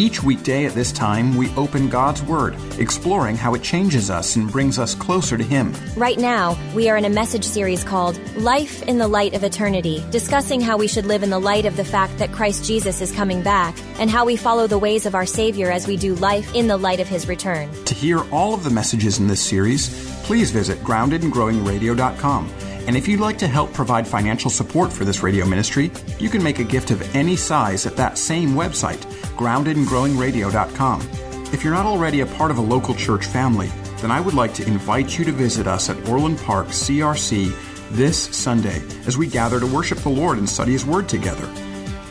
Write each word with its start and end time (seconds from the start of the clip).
Each 0.00 0.22
weekday 0.22 0.64
at 0.64 0.72
this 0.72 0.92
time, 0.92 1.36
we 1.36 1.54
open 1.56 1.90
God's 1.90 2.22
Word, 2.22 2.56
exploring 2.78 3.36
how 3.36 3.52
it 3.52 3.62
changes 3.62 4.08
us 4.08 4.34
and 4.34 4.50
brings 4.50 4.78
us 4.78 4.94
closer 4.94 5.36
to 5.36 5.44
Him. 5.44 5.74
Right 5.94 6.16
now, 6.16 6.56
we 6.74 6.88
are 6.88 6.96
in 6.96 7.04
a 7.04 7.10
message 7.10 7.44
series 7.44 7.84
called 7.84 8.18
Life 8.34 8.82
in 8.84 8.96
the 8.96 9.06
Light 9.06 9.34
of 9.34 9.44
Eternity, 9.44 10.02
discussing 10.10 10.62
how 10.62 10.78
we 10.78 10.88
should 10.88 11.04
live 11.04 11.22
in 11.22 11.28
the 11.28 11.38
light 11.38 11.66
of 11.66 11.76
the 11.76 11.84
fact 11.84 12.16
that 12.16 12.32
Christ 12.32 12.64
Jesus 12.64 13.02
is 13.02 13.12
coming 13.12 13.42
back 13.42 13.76
and 13.98 14.08
how 14.08 14.24
we 14.24 14.36
follow 14.36 14.66
the 14.66 14.78
ways 14.78 15.04
of 15.04 15.14
our 15.14 15.26
Savior 15.26 15.70
as 15.70 15.86
we 15.86 15.98
do 15.98 16.14
life 16.14 16.54
in 16.54 16.66
the 16.66 16.78
light 16.78 17.00
of 17.00 17.06
His 17.06 17.28
return. 17.28 17.70
To 17.84 17.92
hear 17.92 18.20
all 18.32 18.54
of 18.54 18.64
the 18.64 18.70
messages 18.70 19.18
in 19.18 19.26
this 19.26 19.44
series, 19.44 19.90
please 20.24 20.50
visit 20.50 20.78
groundedandgrowingradio.com. 20.78 22.50
And 22.86 22.96
if 22.96 23.06
you'd 23.06 23.20
like 23.20 23.38
to 23.38 23.46
help 23.46 23.72
provide 23.74 24.08
financial 24.08 24.50
support 24.50 24.92
for 24.92 25.04
this 25.04 25.22
radio 25.22 25.44
ministry, 25.44 25.92
you 26.18 26.30
can 26.30 26.42
make 26.42 26.58
a 26.58 26.64
gift 26.64 26.90
of 26.90 27.14
any 27.14 27.36
size 27.36 27.86
at 27.86 27.96
that 27.96 28.16
same 28.16 28.50
website, 28.50 29.04
groundedandgrowingradio.com. 29.40 31.00
If 31.52 31.64
you're 31.64 31.72
not 31.72 31.86
already 31.86 32.20
a 32.20 32.26
part 32.26 32.50
of 32.50 32.58
a 32.58 32.62
local 32.62 32.94
church 32.94 33.24
family, 33.24 33.68
then 34.02 34.10
I 34.10 34.20
would 34.20 34.34
like 34.34 34.52
to 34.54 34.66
invite 34.66 35.18
you 35.18 35.24
to 35.24 35.32
visit 35.32 35.66
us 35.66 35.88
at 35.88 36.08
Orland 36.08 36.38
Park 36.40 36.68
CRC 36.68 37.50
this 37.90 38.36
Sunday 38.36 38.82
as 39.06 39.16
we 39.16 39.26
gather 39.26 39.58
to 39.58 39.66
worship 39.66 39.98
the 39.98 40.10
Lord 40.10 40.36
and 40.36 40.48
study 40.48 40.72
His 40.72 40.84
Word 40.84 41.08
together. 41.08 41.46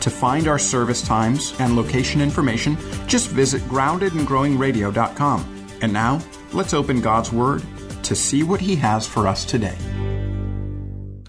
To 0.00 0.10
find 0.10 0.48
our 0.48 0.58
service 0.58 1.02
times 1.02 1.54
and 1.60 1.76
location 1.76 2.20
information, 2.20 2.76
just 3.06 3.28
visit 3.28 3.62
groundedandgrowingradio.com. 3.62 5.68
And 5.82 5.92
now, 5.92 6.20
let's 6.52 6.74
open 6.74 7.00
God's 7.00 7.32
Word 7.32 7.62
to 8.02 8.16
see 8.16 8.42
what 8.42 8.60
He 8.60 8.74
has 8.76 9.06
for 9.06 9.28
us 9.28 9.44
today. 9.44 9.76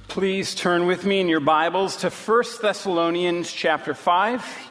Please 0.07 0.55
turn 0.55 0.87
with 0.87 1.05
me 1.05 1.19
in 1.19 1.29
your 1.29 1.39
Bibles 1.39 1.97
to 1.97 2.09
1 2.09 2.43
Thessalonians 2.61 3.51
chapter 3.51 3.93
5. 3.93 4.70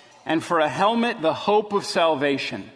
and 0.25 0.43
for 0.43 0.59
a 0.59 0.69
helmet, 0.69 1.21
the 1.21 1.33
hope 1.33 1.73
of 1.73 1.85
salvation. 1.85 2.69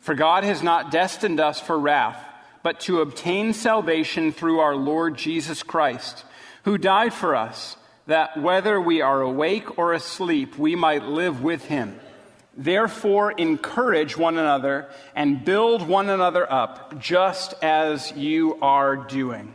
For 0.00 0.14
God 0.14 0.44
has 0.44 0.62
not 0.62 0.90
destined 0.90 1.40
us 1.40 1.60
for 1.60 1.78
wrath, 1.78 2.22
but 2.62 2.80
to 2.80 3.00
obtain 3.00 3.52
salvation 3.52 4.32
through 4.32 4.60
our 4.60 4.76
Lord 4.76 5.16
Jesus 5.16 5.62
Christ, 5.62 6.24
who 6.64 6.78
died 6.78 7.12
for 7.14 7.34
us, 7.34 7.76
that 8.06 8.40
whether 8.40 8.80
we 8.80 9.00
are 9.00 9.20
awake 9.20 9.78
or 9.78 9.92
asleep, 9.92 10.58
we 10.58 10.76
might 10.76 11.04
live 11.04 11.42
with 11.42 11.64
him. 11.64 11.98
Therefore, 12.56 13.32
encourage 13.32 14.16
one 14.16 14.38
another 14.38 14.88
and 15.14 15.44
build 15.44 15.88
one 15.88 16.08
another 16.08 16.50
up, 16.50 17.00
just 17.00 17.54
as 17.62 18.12
you 18.12 18.58
are 18.62 18.96
doing. 18.96 19.52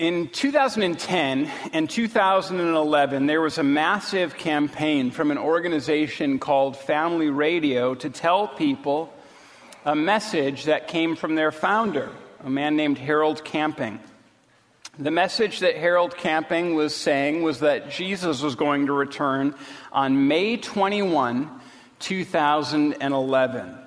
In 0.00 0.28
2010 0.28 1.50
and 1.74 1.90
2011, 1.90 3.26
there 3.26 3.42
was 3.42 3.58
a 3.58 3.62
massive 3.62 4.34
campaign 4.34 5.10
from 5.10 5.30
an 5.30 5.36
organization 5.36 6.38
called 6.38 6.78
Family 6.78 7.28
Radio 7.28 7.94
to 7.96 8.08
tell 8.08 8.48
people 8.48 9.12
a 9.84 9.94
message 9.94 10.64
that 10.64 10.88
came 10.88 11.16
from 11.16 11.34
their 11.34 11.52
founder, 11.52 12.08
a 12.42 12.48
man 12.48 12.76
named 12.76 12.96
Harold 12.96 13.44
Camping. 13.44 14.00
The 14.98 15.10
message 15.10 15.58
that 15.58 15.76
Harold 15.76 16.16
Camping 16.16 16.74
was 16.74 16.94
saying 16.94 17.42
was 17.42 17.60
that 17.60 17.90
Jesus 17.90 18.40
was 18.40 18.54
going 18.54 18.86
to 18.86 18.94
return 18.94 19.54
on 19.92 20.28
May 20.28 20.56
21, 20.56 21.60
2011. 21.98 23.79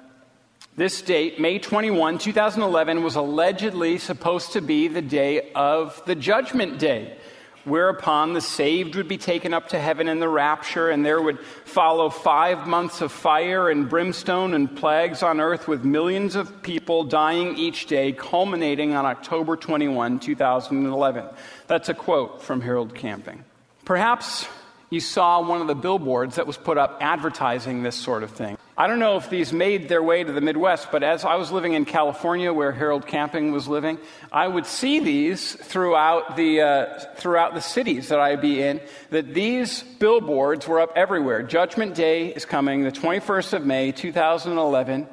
This 0.76 1.04
date, 1.04 1.40
May 1.40 1.60
21, 1.60 2.18
2011, 2.18 3.04
was 3.04 3.16
allegedly 3.16 4.00
supposed 4.00 4.54
to 4.54 4.62
be 4.62 4.88
the 4.88 5.04
day 5.04 5.52
of 5.54 6.02
the 6.08 6.16
Judgment 6.16 6.80
Day, 6.80 7.16
whereupon 7.64 8.34
the 8.34 8.42
saved 8.42 8.96
would 8.96 9.08
be 9.08 9.20
taken 9.20 9.54
up 9.54 9.68
to 9.68 9.80
heaven 9.80 10.08
in 10.08 10.20
the 10.20 10.28
rapture, 10.28 10.90
and 10.90 11.06
there 11.06 11.22
would 11.22 11.40
follow 11.66 12.10
five 12.10 12.66
months 12.66 13.02
of 13.02 13.12
fire 13.12 13.70
and 13.70 13.88
brimstone 13.88 14.56
and 14.56 14.76
plagues 14.76 15.22
on 15.22 15.40
earth, 15.40 15.68
with 15.68 15.86
millions 15.86 16.36
of 16.36 16.64
people 16.64 17.04
dying 17.04 17.56
each 17.56 17.86
day, 17.86 18.12
culminating 18.12 18.96
on 18.96 19.06
October 19.06 19.56
21, 19.56 20.20
2011. 20.20 21.26
That's 21.68 21.90
a 21.90 21.94
quote 21.94 22.42
from 22.42 22.62
Harold 22.62 22.96
Camping. 22.96 23.46
Perhaps 23.86 24.48
you 24.90 25.02
saw 25.02 25.40
one 25.48 25.62
of 25.62 25.68
the 25.68 25.76
billboards 25.76 26.38
that 26.38 26.48
was 26.48 26.58
put 26.58 26.80
up 26.80 26.98
advertising 27.00 27.84
this 27.84 27.96
sort 27.96 28.24
of 28.24 28.32
thing. 28.32 28.58
I 28.76 28.88
don't 28.88 28.98
know 28.98 29.18
if 29.18 29.30
these 29.30 29.54
made 29.54 29.88
their 29.88 30.02
way 30.02 30.24
to 30.24 30.32
the 30.32 30.42
Midwest, 30.42 30.92
but 30.92 31.04
as 31.04 31.24
I 31.24 31.36
was 31.36 31.52
living 31.52 31.74
in 31.74 31.86
California, 31.86 32.52
where 32.52 32.72
Harold 32.72 33.06
Camping 33.06 33.52
was 33.52 33.68
living, 33.68 34.00
I 34.32 34.48
would 34.48 34.66
see 34.66 35.00
these 35.00 35.54
throughout 35.54 36.36
the, 36.36 36.62
uh, 36.62 37.00
throughout 37.18 37.54
the 37.54 37.62
cities 37.62 38.08
that 38.10 38.20
I'd 38.20 38.42
be 38.42 38.64
in, 38.64 38.82
that 39.12 39.32
these 39.32 39.84
billboards 39.84 40.68
were 40.68 40.80
up 40.80 40.92
everywhere. 40.96 41.44
Judgment 41.44 41.94
Day 41.94 42.30
is 42.34 42.46
coming, 42.46 42.82
the 42.82 42.92
21st 42.92 43.54
of 43.54 43.64
May, 43.64 43.92
2011. 43.92 45.08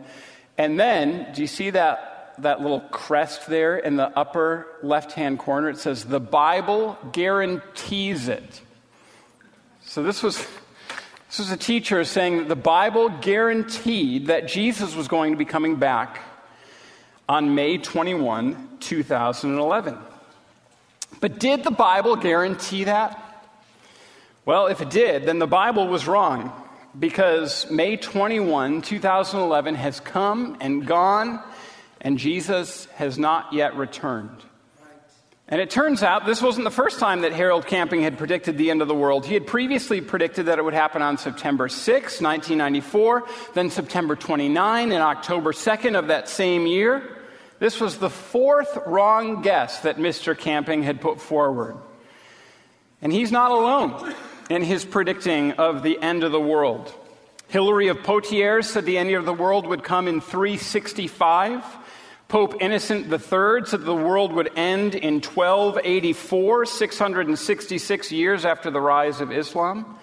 And 0.57 0.81
then, 0.81 1.31
do 1.35 1.43
you 1.43 1.47
see 1.47 1.69
that, 1.69 2.37
that 2.39 2.63
little 2.63 2.81
crest 2.81 3.47
there 3.47 3.77
in 3.77 3.97
the 3.97 4.09
upper 4.19 4.69
left 4.83 5.13
hand 5.13 5.39
corner? 5.39 5.69
It 5.69 5.77
says, 5.77 6.07
The 6.07 6.19
Bible 6.19 6.97
guarantees 7.13 8.29
it. 8.29 8.63
So 9.83 10.03
this 10.03 10.23
was, 10.23 10.47
this 11.31 11.39
was 11.39 11.53
a 11.53 11.57
teacher 11.57 12.03
saying 12.03 12.39
that 12.39 12.49
the 12.49 12.57
Bible 12.57 13.09
guaranteed 13.09 14.27
that 14.27 14.49
Jesus 14.49 14.97
was 14.97 15.07
going 15.07 15.31
to 15.31 15.39
be 15.39 15.45
coming 15.45 15.77
back 15.77 16.19
on 17.29 17.55
May 17.55 17.79
21, 17.79 18.79
2011. 18.81 19.97
But 21.21 21.39
did 21.39 21.63
the 21.63 21.71
Bible 21.71 22.17
guarantee 22.17 22.83
that? 22.83 23.47
Well, 24.45 24.67
if 24.67 24.81
it 24.81 24.91
did, 24.91 25.25
then 25.25 25.39
the 25.39 25.47
Bible 25.47 25.87
was 25.87 26.09
wrong 26.09 26.53
because 26.99 27.71
May 27.71 27.97
21, 27.97 28.83
2011 28.83 29.77
has 29.77 30.01
come 30.01 30.57
and 30.61 30.85
gone, 30.85 31.41
and 32.01 32.19
Jesus 32.19 32.87
has 32.97 33.21
not 33.21 33.53
yet 33.53 33.77
returned. 33.77 34.43
And 35.51 35.61
it 35.61 35.69
turns 35.69 36.03
out 36.05 36.27
this 36.27 36.41
wasn't 36.41 36.65
the 36.65 36.71
first 36.71 37.01
time 37.01 37.23
that 37.23 37.33
Harold 37.33 37.67
Camping 37.67 38.03
had 38.03 38.17
predicted 38.17 38.57
the 38.57 38.71
end 38.71 38.83
of 38.83 38.89
the 38.89 38.95
world. 38.95 39.27
He 39.27 39.35
had 39.35 39.47
previously 39.47 40.01
predicted 40.01 40.47
that 40.47 40.59
it 40.59 40.65
would 40.65 40.75
happen 40.75 41.03
on 41.03 41.19
September 41.19 41.69
6, 41.69 42.21
1994, 42.21 43.25
then 43.55 43.69
September 43.69 44.15
29 44.15 44.93
and 44.93 45.03
October 45.03 45.53
2nd 45.53 45.99
of 45.99 46.07
that 46.07 46.29
same 46.29 46.67
year. 46.67 47.19
This 47.59 47.81
was 47.81 47.99
the 47.99 48.09
fourth 48.09 48.79
wrong 48.87 49.43
guess 49.43 49.81
that 49.81 49.97
Mr. 49.97 50.39
Camping 50.39 50.85
had 50.85 51.01
put 51.01 51.21
forward. 51.21 51.77
And 53.03 53.13
he's 53.13 53.33
not 53.33 53.51
alone. 53.51 54.15
in 54.51 54.65
his 54.65 54.85
predicting 54.85 55.53
of 55.53 55.83
the 55.83 55.99
end 56.03 56.25
of 56.25 56.33
the 56.33 56.41
world. 56.41 56.93
Hilary 57.49 57.89
of 57.89 58.03
Poitiers 58.03 58.69
said 58.69 58.85
the 58.85 58.99
end 58.99 59.11
of 59.13 59.25
the 59.25 59.33
world 59.33 59.67
would 59.67 59.83
come 59.83 60.09
in 60.09 60.21
365. 60.21 61.65
Pope 62.31 62.63
Innocent 62.63 63.13
III 63.13 63.67
said 63.67 63.83
the 63.83 63.93
world 63.93 64.33
would 64.33 64.57
end 64.57 64.95
in 64.95 65.15
1284, 65.15 66.65
666 66.65 68.13
years 68.13 68.45
after 68.45 68.71
the 68.71 68.81
rise 68.81 69.21
of 69.21 69.33
Islam. 69.33 69.99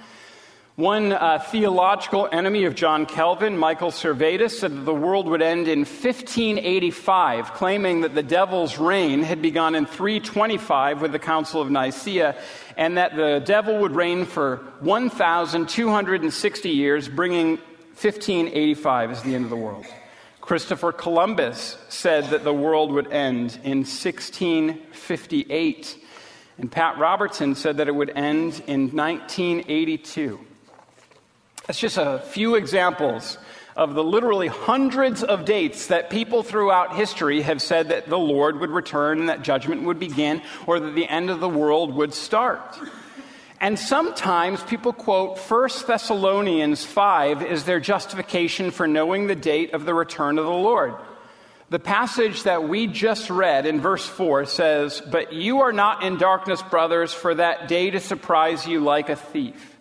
One 0.76 1.14
uh, 1.14 1.40
theological 1.40 2.28
enemy 2.30 2.66
of 2.66 2.76
John 2.76 3.06
Calvin, 3.06 3.58
Michael 3.58 3.92
Servetus, 3.92 4.60
said 4.60 4.76
that 4.76 4.82
the 4.82 4.94
world 4.94 5.30
would 5.30 5.42
end 5.42 5.70
in 5.70 5.86
1585, 5.86 7.54
claiming 7.54 8.02
that 8.02 8.14
the 8.14 8.24
devil's 8.24 8.78
reign 8.78 9.24
had 9.24 9.42
begun 9.42 9.74
in 9.74 9.86
325 9.86 11.02
with 11.02 11.14
the 11.14 11.20
Council 11.20 11.62
of 11.62 11.72
Nicaea, 11.72 12.36
and 12.76 12.98
that 12.98 13.16
the 13.16 13.42
devil 13.46 13.80
would 13.80 13.96
reign 13.96 14.26
for 14.26 14.58
1,260 14.82 16.70
years, 16.70 17.08
bringing 17.08 17.52
1585 17.96 19.12
as 19.12 19.24
the 19.24 19.34
end 19.34 19.46
of 19.46 19.50
the 19.50 19.56
world. 19.56 19.86
Christopher 20.48 20.92
Columbus 20.94 21.78
said 21.90 22.30
that 22.30 22.46
the 22.46 22.54
world 22.54 22.94
would 22.94 23.12
end 23.12 23.60
in 23.66 23.80
1658. 23.80 25.98
And 26.58 26.72
Pat 26.72 26.98
Robertson 26.98 27.54
said 27.54 27.76
that 27.78 27.90
it 27.90 27.92
would 27.92 28.12
end 28.12 28.64
in 28.66 28.96
1982. 28.96 30.40
That's 31.66 31.78
just 31.78 31.98
a 31.98 32.20
few 32.20 32.56
examples 32.56 33.38
of 33.76 33.94
the 33.94 34.06
literally 34.06 34.48
hundreds 34.48 35.22
of 35.22 35.44
dates 35.44 35.88
that 35.88 36.10
people 36.10 36.44
throughout 36.44 36.96
history 36.96 37.42
have 37.42 37.62
said 37.62 37.90
that 37.90 38.08
the 38.08 38.18
Lord 38.18 38.62
would 38.62 38.70
return 38.70 39.20
and 39.20 39.28
that 39.28 39.42
judgment 39.42 39.84
would 39.84 40.00
begin 40.00 40.42
or 40.66 40.80
that 40.80 40.96
the 40.96 41.10
end 41.10 41.30
of 41.30 41.42
the 41.42 41.50
world 41.50 41.94
would 41.94 42.14
start. 42.14 42.80
And 43.60 43.80
sometimes 43.80 44.64
people 44.64 44.94
quote 44.94 45.40
1 45.40 45.70
Thessalonians 45.88 46.86
5 46.86 47.42
as 47.42 47.64
their 47.64 47.80
justification 47.80 48.72
for 48.72 48.88
knowing 48.88 49.28
the 49.28 49.36
date 49.36 49.74
of 49.74 49.86
the 49.86 49.94
return 49.94 50.38
of 50.38 50.46
the 50.46 50.52
Lord. 50.52 50.94
The 51.70 51.80
passage 51.80 52.44
that 52.44 52.70
we 52.70 52.88
just 52.88 53.30
read 53.30 53.66
in 53.66 53.82
verse 53.82 54.06
4 54.06 54.46
says, 54.46 55.02
But 55.02 55.34
you 55.34 55.62
are 55.62 55.74
not 55.74 56.04
in 56.04 56.18
darkness, 56.18 56.62
brothers, 56.62 57.14
for 57.14 57.36
that 57.36 57.68
day 57.68 57.90
to 57.90 58.00
surprise 58.00 58.66
you 58.66 58.80
like 58.80 59.10
a 59.10 59.16
thief. 59.16 59.78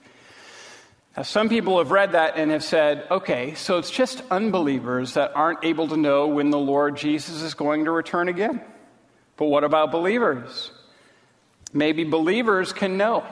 Now, 1.17 1.22
some 1.22 1.49
people 1.49 1.79
have 1.79 1.90
read 1.90 2.12
that 2.12 2.37
and 2.37 2.50
have 2.50 2.64
said, 2.64 3.06
okay, 3.11 3.55
so 3.55 3.79
it's 3.79 3.90
just 3.90 4.22
unbelievers 4.31 5.14
that 5.14 5.34
aren't 5.34 5.64
able 5.64 5.88
to 5.88 5.96
know 5.96 6.29
when 6.29 6.50
the 6.50 6.58
Lord 6.58 6.96
Jesus 6.96 7.40
is 7.40 7.55
going 7.55 7.87
to 7.87 7.90
return 7.90 8.29
again. 8.29 8.61
But 9.38 9.46
what 9.46 9.64
about 9.64 9.93
believers? 9.93 10.70
Maybe 11.72 12.05
believers 12.05 12.72
can 12.72 12.99
know. 12.99 13.25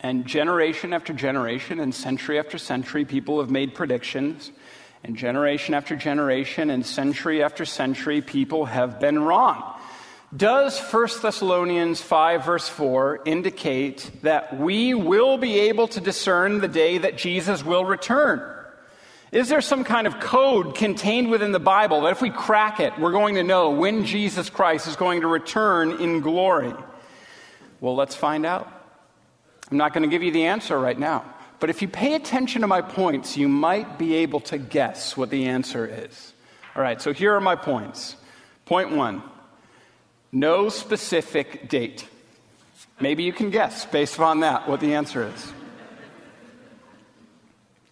And 0.00 0.26
generation 0.26 0.92
after 0.92 1.12
generation 1.12 1.78
and 1.78 1.94
century 1.94 2.38
after 2.38 2.56
century, 2.56 3.04
people 3.04 3.40
have 3.40 3.50
made 3.50 3.74
predictions. 3.74 4.50
And 5.04 5.16
generation 5.16 5.74
after 5.74 5.94
generation 5.94 6.70
and 6.70 6.84
century 6.84 7.42
after 7.42 7.64
century, 7.64 8.22
people 8.22 8.64
have 8.66 8.98
been 8.98 9.18
wrong. 9.18 9.62
Does 10.34 10.78
1 10.78 11.08
Thessalonians 11.22 12.00
5, 12.00 12.44
verse 12.44 12.68
4, 12.68 13.22
indicate 13.24 14.10
that 14.22 14.58
we 14.58 14.94
will 14.94 15.38
be 15.38 15.60
able 15.60 15.88
to 15.88 16.00
discern 16.00 16.60
the 16.60 16.68
day 16.68 16.98
that 16.98 17.18
Jesus 17.18 17.64
will 17.64 17.84
return? 17.84 18.40
Is 19.32 19.48
there 19.48 19.60
some 19.60 19.84
kind 19.84 20.06
of 20.06 20.18
code 20.18 20.74
contained 20.76 21.30
within 21.30 21.52
the 21.52 21.60
Bible 21.60 22.02
that 22.02 22.12
if 22.12 22.22
we 22.22 22.30
crack 22.30 22.80
it, 22.80 22.98
we're 22.98 23.12
going 23.12 23.36
to 23.36 23.42
know 23.42 23.70
when 23.70 24.04
Jesus 24.04 24.50
Christ 24.50 24.86
is 24.86 24.96
going 24.96 25.20
to 25.20 25.26
return 25.26 26.00
in 26.00 26.20
glory? 26.20 26.74
Well, 27.80 27.96
let's 27.96 28.14
find 28.14 28.46
out. 28.46 28.79
I'm 29.70 29.76
not 29.76 29.92
going 29.92 30.02
to 30.02 30.08
give 30.08 30.22
you 30.22 30.32
the 30.32 30.46
answer 30.46 30.78
right 30.78 30.98
now, 30.98 31.24
but 31.60 31.70
if 31.70 31.82
you 31.82 31.88
pay 31.88 32.14
attention 32.14 32.62
to 32.62 32.66
my 32.66 32.82
points, 32.82 33.36
you 33.36 33.48
might 33.48 33.98
be 33.98 34.16
able 34.16 34.40
to 34.40 34.58
guess 34.58 35.16
what 35.16 35.30
the 35.30 35.46
answer 35.46 35.86
is. 35.86 36.32
All 36.74 36.82
right, 36.82 37.00
so 37.00 37.12
here 37.12 37.34
are 37.34 37.40
my 37.40 37.56
points. 37.56 38.16
Point 38.66 38.92
one 38.92 39.22
no 40.32 40.68
specific 40.68 41.68
date. 41.68 42.06
Maybe 43.00 43.24
you 43.24 43.32
can 43.32 43.50
guess 43.50 43.84
based 43.86 44.14
upon 44.14 44.40
that 44.40 44.68
what 44.68 44.80
the 44.80 44.94
answer 44.94 45.26
is. 45.26 45.52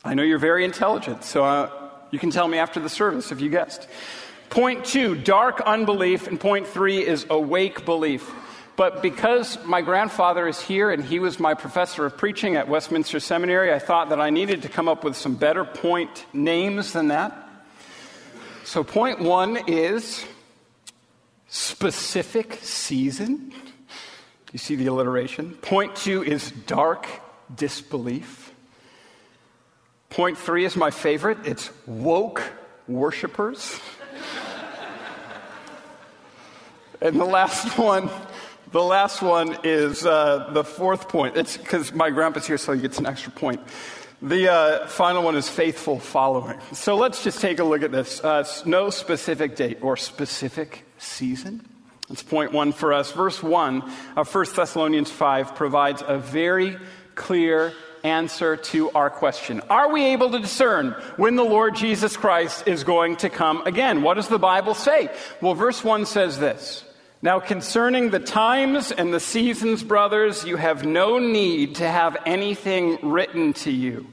I 0.05 0.15
know 0.15 0.23
you're 0.23 0.39
very 0.39 0.65
intelligent, 0.65 1.25
so 1.25 1.45
uh, 1.45 1.71
you 2.11 2.19
can 2.19 2.31
tell 2.31 2.47
me 2.47 2.59
after 2.59 2.79
the 2.79 2.89
service 2.89 3.33
if 3.33 3.41
you 3.41 3.51
guessed. 3.51 3.89
Point 4.51 4.85
two, 4.85 5.15
dark 5.15 5.61
unbelief, 5.61 6.27
and 6.29 6.39
point 6.39 6.67
three 6.67 7.05
is 7.05 7.27
awake 7.29 7.85
belief. 7.85 8.31
But 8.79 9.03
because 9.03 9.59
my 9.65 9.83
grandfather 9.83 10.47
is 10.47 10.61
here 10.61 10.93
and 10.93 11.05
he 11.05 11.19
was 11.19 11.41
my 11.41 11.55
professor 11.55 12.07
of 12.07 12.17
preaching 12.17 12.55
at 12.55 12.69
Westminster 12.69 13.19
Seminary, 13.19 13.73
I 13.73 13.81
thought 13.81 14.11
that 14.11 14.21
I 14.21 14.31
needed 14.31 14.63
to 14.63 14.69
come 14.69 14.89
up 14.89 15.03
with 15.03 15.17
some 15.17 15.35
better 15.35 15.65
point 15.65 16.25
names 16.33 16.93
than 16.93 17.09
that. 17.09 17.37
So, 18.63 18.85
point 18.85 19.19
one 19.19 19.59
is 19.67 20.25
specific 21.49 22.61
season. 22.63 23.53
You 24.53 24.61
see 24.61 24.77
the 24.77 24.87
alliteration? 24.87 25.55
Point 25.55 25.97
two 25.97 26.23
is 26.23 26.53
dark 26.53 27.09
disbelief. 27.53 28.53
Point 30.09 30.39
three 30.39 30.65
is 30.65 30.77
my 30.77 30.93
favorite 30.93 31.45
it's 31.45 31.69
woke 31.85 32.45
worshipers. 32.87 33.81
and 37.01 37.19
the 37.19 37.25
last 37.25 37.77
one, 37.79 38.09
the 38.71 38.83
last 38.83 39.23
one 39.23 39.59
is 39.65 40.05
uh, 40.05 40.51
the 40.53 40.65
fourth 40.65 41.09
point. 41.09 41.37
It's 41.37 41.57
because 41.57 41.93
my 41.93 42.11
grandpa's 42.11 42.47
here, 42.47 42.59
so 42.59 42.73
he 42.73 42.81
gets 42.81 42.99
an 42.99 43.07
extra 43.07 43.33
point. 43.33 43.61
The 44.21 44.53
uh, 44.53 44.87
final 44.89 45.23
one 45.23 45.37
is 45.37 45.49
faithful 45.49 46.01
following. 46.01 46.59
So 46.73 46.97
let's 46.97 47.23
just 47.23 47.41
take 47.41 47.61
a 47.61 47.65
look 47.65 47.83
at 47.83 47.93
this. 47.93 48.23
Uh, 48.23 48.45
no 48.67 48.91
specific 48.91 49.55
date 49.57 49.79
or 49.81 49.97
specific 49.97 50.85
season. 50.99 51.67
That's 52.09 52.23
point 52.23 52.53
one 52.53 52.73
for 52.73 52.93
us. 52.93 53.13
Verse 53.13 53.43
1 53.43 53.83
of 54.17 54.35
1 54.35 54.47
Thessalonians 54.57 55.11
5 55.11 55.55
provides 55.55 56.03
a 56.07 56.19
very 56.19 56.77
clear 57.15 57.73
answer 58.03 58.57
to 58.57 58.91
our 58.91 59.11
question 59.11 59.61
Are 59.69 59.93
we 59.93 60.07
able 60.07 60.31
to 60.31 60.39
discern 60.39 60.93
when 61.17 61.37
the 61.37 61.45
Lord 61.45 61.77
Jesus 61.77 62.17
Christ 62.17 62.67
is 62.67 62.85
going 62.85 63.17
to 63.17 63.29
come 63.29 63.67
again? 63.67 64.03
What 64.03 64.15
does 64.15 64.29
the 64.29 64.39
Bible 64.39 64.75
say? 64.75 65.11
Well, 65.41 65.55
verse 65.55 65.85
1 65.85 66.07
says 66.07 66.39
this 66.39 66.85
Now, 67.21 67.41
concerning 67.41 68.11
the 68.11 68.21
times 68.21 68.93
and 68.93 69.13
the 69.13 69.21
seasons, 69.21 69.83
brothers, 69.83 70.45
you 70.45 70.57
have 70.57 70.85
no 70.85 71.19
need 71.19 71.77
to 71.77 71.89
have 71.89 72.17
anything 72.25 72.99
written 73.03 73.53
to 73.55 73.71
you 73.71 74.07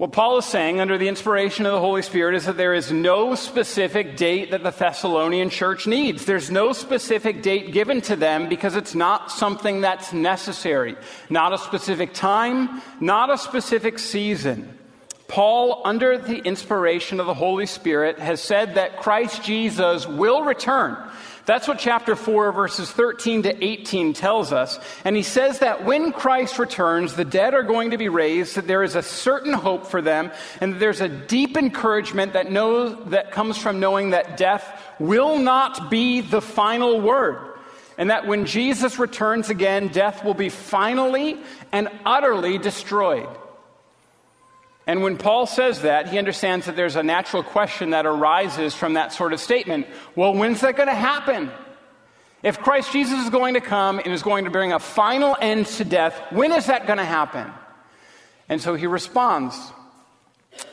what 0.00 0.12
Paul 0.12 0.38
is 0.38 0.46
saying 0.46 0.80
under 0.80 0.96
the 0.96 1.08
inspiration 1.08 1.66
of 1.66 1.72
the 1.72 1.78
Holy 1.78 2.00
Spirit 2.00 2.34
is 2.34 2.46
that 2.46 2.56
there 2.56 2.72
is 2.72 2.90
no 2.90 3.34
specific 3.34 4.16
date 4.16 4.50
that 4.52 4.62
the 4.62 4.70
Thessalonian 4.70 5.50
church 5.50 5.86
needs. 5.86 6.24
There's 6.24 6.50
no 6.50 6.72
specific 6.72 7.42
date 7.42 7.70
given 7.70 8.00
to 8.02 8.16
them 8.16 8.48
because 8.48 8.76
it's 8.76 8.94
not 8.94 9.30
something 9.30 9.82
that's 9.82 10.14
necessary. 10.14 10.96
Not 11.28 11.52
a 11.52 11.58
specific 11.58 12.14
time, 12.14 12.80
not 12.98 13.28
a 13.28 13.36
specific 13.36 13.98
season. 13.98 14.78
Paul, 15.28 15.82
under 15.84 16.16
the 16.16 16.38
inspiration 16.38 17.20
of 17.20 17.26
the 17.26 17.34
Holy 17.34 17.66
Spirit, 17.66 18.18
has 18.18 18.40
said 18.40 18.76
that 18.76 19.00
Christ 19.00 19.44
Jesus 19.44 20.06
will 20.06 20.44
return. 20.44 20.96
That's 21.46 21.66
what 21.66 21.78
chapter 21.78 22.16
4, 22.16 22.52
verses 22.52 22.90
13 22.90 23.44
to 23.44 23.64
18 23.64 24.12
tells 24.12 24.52
us. 24.52 24.78
And 25.04 25.16
he 25.16 25.22
says 25.22 25.60
that 25.60 25.84
when 25.84 26.12
Christ 26.12 26.58
returns, 26.58 27.14
the 27.14 27.24
dead 27.24 27.54
are 27.54 27.62
going 27.62 27.90
to 27.90 27.98
be 27.98 28.08
raised, 28.08 28.56
that 28.56 28.66
there 28.66 28.82
is 28.82 28.94
a 28.94 29.02
certain 29.02 29.52
hope 29.52 29.86
for 29.86 30.02
them, 30.02 30.30
and 30.60 30.74
there's 30.74 31.00
a 31.00 31.08
deep 31.08 31.56
encouragement 31.56 32.34
that, 32.34 32.50
knows, 32.50 32.96
that 33.10 33.32
comes 33.32 33.56
from 33.56 33.80
knowing 33.80 34.10
that 34.10 34.36
death 34.36 34.82
will 34.98 35.38
not 35.38 35.90
be 35.90 36.20
the 36.20 36.42
final 36.42 37.00
word. 37.00 37.38
And 37.98 38.10
that 38.10 38.26
when 38.26 38.46
Jesus 38.46 38.98
returns 38.98 39.50
again, 39.50 39.88
death 39.88 40.24
will 40.24 40.34
be 40.34 40.48
finally 40.48 41.38
and 41.72 41.88
utterly 42.06 42.56
destroyed. 42.56 43.28
And 44.90 45.04
when 45.04 45.18
Paul 45.18 45.46
says 45.46 45.82
that, 45.82 46.08
he 46.08 46.18
understands 46.18 46.66
that 46.66 46.74
there's 46.74 46.96
a 46.96 47.02
natural 47.04 47.44
question 47.44 47.90
that 47.90 48.06
arises 48.06 48.74
from 48.74 48.94
that 48.94 49.12
sort 49.12 49.32
of 49.32 49.38
statement. 49.38 49.86
Well, 50.16 50.34
when's 50.34 50.62
that 50.62 50.74
going 50.74 50.88
to 50.88 50.94
happen? 50.96 51.52
If 52.42 52.58
Christ 52.58 52.90
Jesus 52.90 53.22
is 53.22 53.30
going 53.30 53.54
to 53.54 53.60
come 53.60 54.00
and 54.00 54.08
is 54.08 54.24
going 54.24 54.46
to 54.46 54.50
bring 54.50 54.72
a 54.72 54.80
final 54.80 55.36
end 55.40 55.66
to 55.66 55.84
death, 55.84 56.20
when 56.32 56.50
is 56.50 56.66
that 56.66 56.88
going 56.88 56.96
to 56.98 57.04
happen? 57.04 57.52
And 58.48 58.60
so 58.60 58.74
he 58.74 58.88
responds 58.88 59.56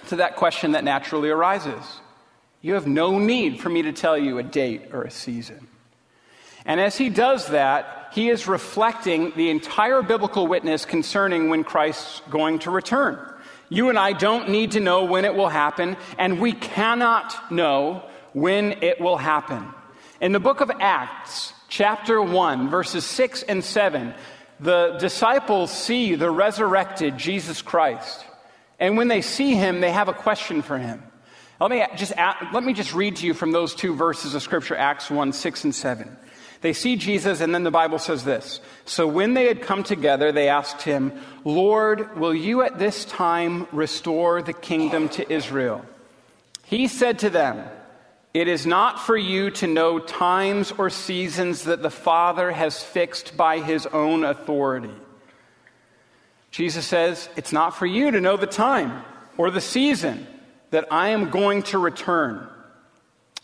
to 0.07 0.15
that 0.15 0.35
question 0.35 0.71
that 0.71 0.83
naturally 0.83 1.29
arises. 1.29 1.83
You 2.63 2.73
have 2.73 2.87
no 2.87 3.19
need 3.19 3.59
for 3.59 3.69
me 3.69 3.83
to 3.83 3.93
tell 3.93 4.17
you 4.17 4.39
a 4.39 4.43
date 4.43 4.93
or 4.93 5.03
a 5.03 5.11
season. 5.11 5.67
And 6.65 6.81
as 6.81 6.97
he 6.97 7.09
does 7.09 7.49
that, 7.49 8.09
he 8.13 8.29
is 8.29 8.47
reflecting 8.47 9.33
the 9.35 9.51
entire 9.51 10.01
biblical 10.01 10.47
witness 10.47 10.85
concerning 10.85 11.49
when 11.49 11.63
Christ's 11.63 12.23
going 12.31 12.57
to 12.59 12.71
return. 12.71 13.35
You 13.69 13.89
and 13.89 13.99
I 13.99 14.13
don't 14.13 14.49
need 14.49 14.71
to 14.71 14.79
know 14.79 15.03
when 15.05 15.25
it 15.25 15.35
will 15.35 15.49
happen, 15.49 15.97
and 16.17 16.39
we 16.39 16.53
cannot 16.53 17.51
know 17.51 18.03
when 18.33 18.83
it 18.83 19.01
will 19.01 19.17
happen. 19.17 19.73
In 20.21 20.31
the 20.31 20.39
book 20.39 20.61
of 20.61 20.71
Acts, 20.79 21.53
chapter 21.67 22.21
1, 22.21 22.69
verses 22.69 23.03
6 23.05 23.43
and 23.43 23.63
7, 23.63 24.13
The 24.59 24.97
disciples 24.99 25.71
see 25.71 26.15
the 26.15 26.31
resurrected 26.31 27.17
Jesus 27.17 27.61
Christ. 27.61 28.25
And 28.79 28.95
when 28.95 29.07
they 29.07 29.21
see 29.21 29.55
him, 29.55 29.81
they 29.81 29.91
have 29.91 30.07
a 30.07 30.13
question 30.13 30.61
for 30.61 30.77
him. 30.77 31.03
Let 31.59 31.71
me 31.71 31.83
just, 31.95 32.13
let 32.15 32.63
me 32.63 32.73
just 32.73 32.93
read 32.93 33.17
to 33.17 33.25
you 33.25 33.33
from 33.33 33.51
those 33.51 33.73
two 33.73 33.95
verses 33.95 34.35
of 34.35 34.43
Scripture, 34.43 34.75
Acts 34.75 35.09
1 35.09 35.33
6 35.33 35.63
and 35.65 35.75
7. 35.75 36.17
They 36.61 36.73
see 36.73 36.95
Jesus, 36.95 37.39
and 37.39 37.53
then 37.53 37.63
the 37.63 37.71
Bible 37.71 37.99
says 37.99 38.23
this. 38.23 38.59
So 38.85 39.07
when 39.07 39.33
they 39.33 39.47
had 39.47 39.61
come 39.61 39.83
together, 39.83 40.31
they 40.31 40.49
asked 40.49 40.81
him, 40.81 41.13
Lord, 41.43 42.17
will 42.17 42.33
you 42.33 42.63
at 42.63 42.79
this 42.79 43.05
time 43.05 43.67
restore 43.71 44.41
the 44.41 44.53
kingdom 44.53 45.09
to 45.09 45.31
Israel? 45.31 45.85
He 46.63 46.87
said 46.87 47.19
to 47.19 47.29
them, 47.29 47.63
It 48.33 48.47
is 48.47 48.65
not 48.65 48.99
for 48.99 49.15
you 49.15 49.51
to 49.51 49.67
know 49.67 49.99
times 49.99 50.71
or 50.71 50.89
seasons 50.89 51.63
that 51.65 51.83
the 51.83 51.91
Father 51.91 52.51
has 52.51 52.83
fixed 52.83 53.37
by 53.37 53.59
his 53.59 53.85
own 53.85 54.23
authority. 54.23 54.93
Jesus 56.49 56.85
says, 56.85 57.29
It's 57.35 57.53
not 57.53 57.75
for 57.75 57.85
you 57.85 58.09
to 58.11 58.19
know 58.19 58.35
the 58.35 58.47
time 58.47 59.03
or 59.37 59.51
the 59.51 59.61
season 59.61 60.25
that 60.71 60.87
I 60.91 61.09
am 61.09 61.29
going 61.29 61.63
to 61.63 61.77
return. 61.77 62.47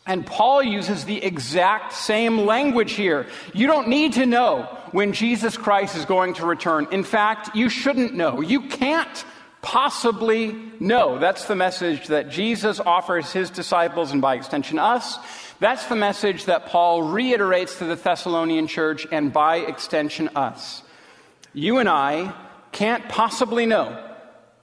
And 0.06 0.26
Paul 0.26 0.62
uses 0.62 1.06
the 1.06 1.24
exact 1.24 1.94
same 1.94 2.46
language 2.46 2.92
here. 2.92 3.26
You 3.54 3.68
don't 3.68 3.88
need 3.88 4.14
to 4.14 4.26
know 4.26 4.64
when 4.92 5.14
Jesus 5.14 5.56
Christ 5.56 5.96
is 5.96 6.06
going 6.06 6.34
to 6.36 6.46
return. 6.46 6.88
In 6.92 7.04
fact, 7.04 7.56
you 7.56 7.70
shouldn't 7.70 8.14
know. 8.14 8.42
You 8.42 8.68
can't 8.68 9.26
possibly 9.62 10.56
know. 10.82 11.18
That's 11.20 11.46
the 11.46 11.56
message 11.56 12.08
that 12.08 12.30
Jesus 12.30 12.82
offers 12.82 13.32
his 13.32 13.50
disciples 13.50 14.12
and 14.12 14.22
by 14.22 14.36
extension 14.36 14.78
us. 14.78 15.18
That's 15.60 15.86
the 15.86 15.96
message 15.96 16.46
that 16.46 16.66
Paul 16.66 17.04
reiterates 17.04 17.78
to 17.78 17.86
the 17.86 17.96
Thessalonian 17.96 18.68
church 18.68 19.08
and 19.10 19.32
by 19.32 19.58
extension 19.58 20.30
us. 20.36 20.84
You 21.54 21.78
and 21.78 21.88
I 21.88 22.34
can't 22.74 23.08
possibly 23.08 23.66
know 23.66 24.04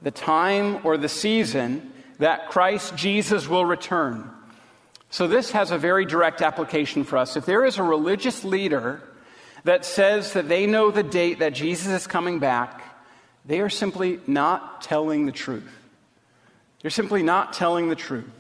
the 0.03 0.11
time 0.11 0.81
or 0.85 0.99
the 0.99 1.09
season 1.09 1.93
that 2.19 2.51
Christ 2.51 2.95
Jesus 2.95 3.49
will 3.49 3.65
return. 3.65 4.31
So, 5.11 5.27
this 5.27 5.51
has 5.51 5.73
a 5.73 5.79
very 5.79 6.05
direct 6.05 6.41
application 6.41 7.03
for 7.03 7.19
us. 7.19 7.37
If 7.37 7.45
there 7.45 7.65
is 7.65 7.79
a 7.79 7.83
religious 7.83 8.45
leader 8.45 9.03
that 9.65 9.85
says 9.85 10.35
that 10.35 10.49
they 10.49 10.67
know 10.67 10.91
the 10.91 11.03
date 11.03 11.41
that 11.41 11.53
Jesus 11.53 11.89
is 11.89 12.07
coming 12.07 12.39
back, 12.39 12.83
they 13.45 13.61
are 13.61 13.69
simply 13.69 14.21
not 14.27 14.83
telling 14.83 15.27
the 15.27 15.33
truth. 15.33 15.69
They're 16.81 16.91
simply 16.91 17.23
not 17.23 17.53
telling 17.53 17.89
the 17.89 17.97
truth. 17.97 18.31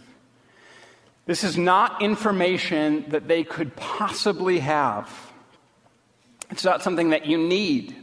This 1.26 1.44
is 1.44 1.58
not 1.58 2.02
information 2.02 3.04
that 3.08 3.28
they 3.28 3.44
could 3.44 3.74
possibly 3.76 4.60
have. 4.60 5.10
It's 6.50 6.64
not 6.64 6.82
something 6.82 7.10
that 7.10 7.26
you 7.26 7.38
need. 7.38 7.94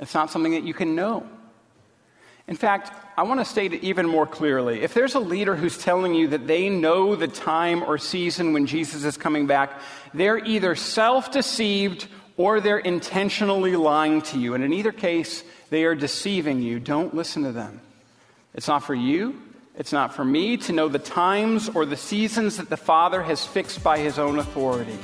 It's 0.00 0.14
not 0.14 0.30
something 0.30 0.52
that 0.52 0.64
you 0.64 0.74
can 0.74 0.94
know. 0.94 1.26
In 2.46 2.56
fact, 2.56 2.92
I 3.16 3.22
want 3.22 3.40
to 3.40 3.44
state 3.44 3.72
it 3.72 3.82
even 3.84 4.06
more 4.06 4.26
clearly. 4.26 4.82
If 4.82 4.92
there's 4.92 5.14
a 5.14 5.20
leader 5.20 5.56
who's 5.56 5.78
telling 5.78 6.14
you 6.14 6.28
that 6.28 6.46
they 6.46 6.68
know 6.68 7.16
the 7.16 7.28
time 7.28 7.82
or 7.82 7.96
season 7.96 8.52
when 8.52 8.66
Jesus 8.66 9.04
is 9.04 9.16
coming 9.16 9.46
back, 9.46 9.80
they're 10.12 10.44
either 10.44 10.74
self 10.74 11.30
deceived 11.30 12.06
or 12.36 12.60
they're 12.60 12.78
intentionally 12.78 13.76
lying 13.76 14.20
to 14.22 14.38
you. 14.38 14.54
And 14.54 14.62
in 14.62 14.72
either 14.72 14.92
case, 14.92 15.42
they 15.70 15.84
are 15.84 15.94
deceiving 15.94 16.60
you. 16.60 16.80
Don't 16.80 17.14
listen 17.14 17.44
to 17.44 17.52
them. 17.52 17.80
It's 18.54 18.68
not 18.68 18.84
for 18.84 18.94
you, 18.94 19.40
it's 19.76 19.92
not 19.92 20.14
for 20.14 20.24
me 20.24 20.56
to 20.58 20.72
know 20.72 20.88
the 20.88 21.00
times 21.00 21.68
or 21.68 21.86
the 21.86 21.96
seasons 21.96 22.58
that 22.58 22.68
the 22.68 22.76
Father 22.76 23.22
has 23.22 23.44
fixed 23.44 23.82
by 23.82 23.98
his 23.98 24.18
own 24.18 24.38
authority. 24.38 24.96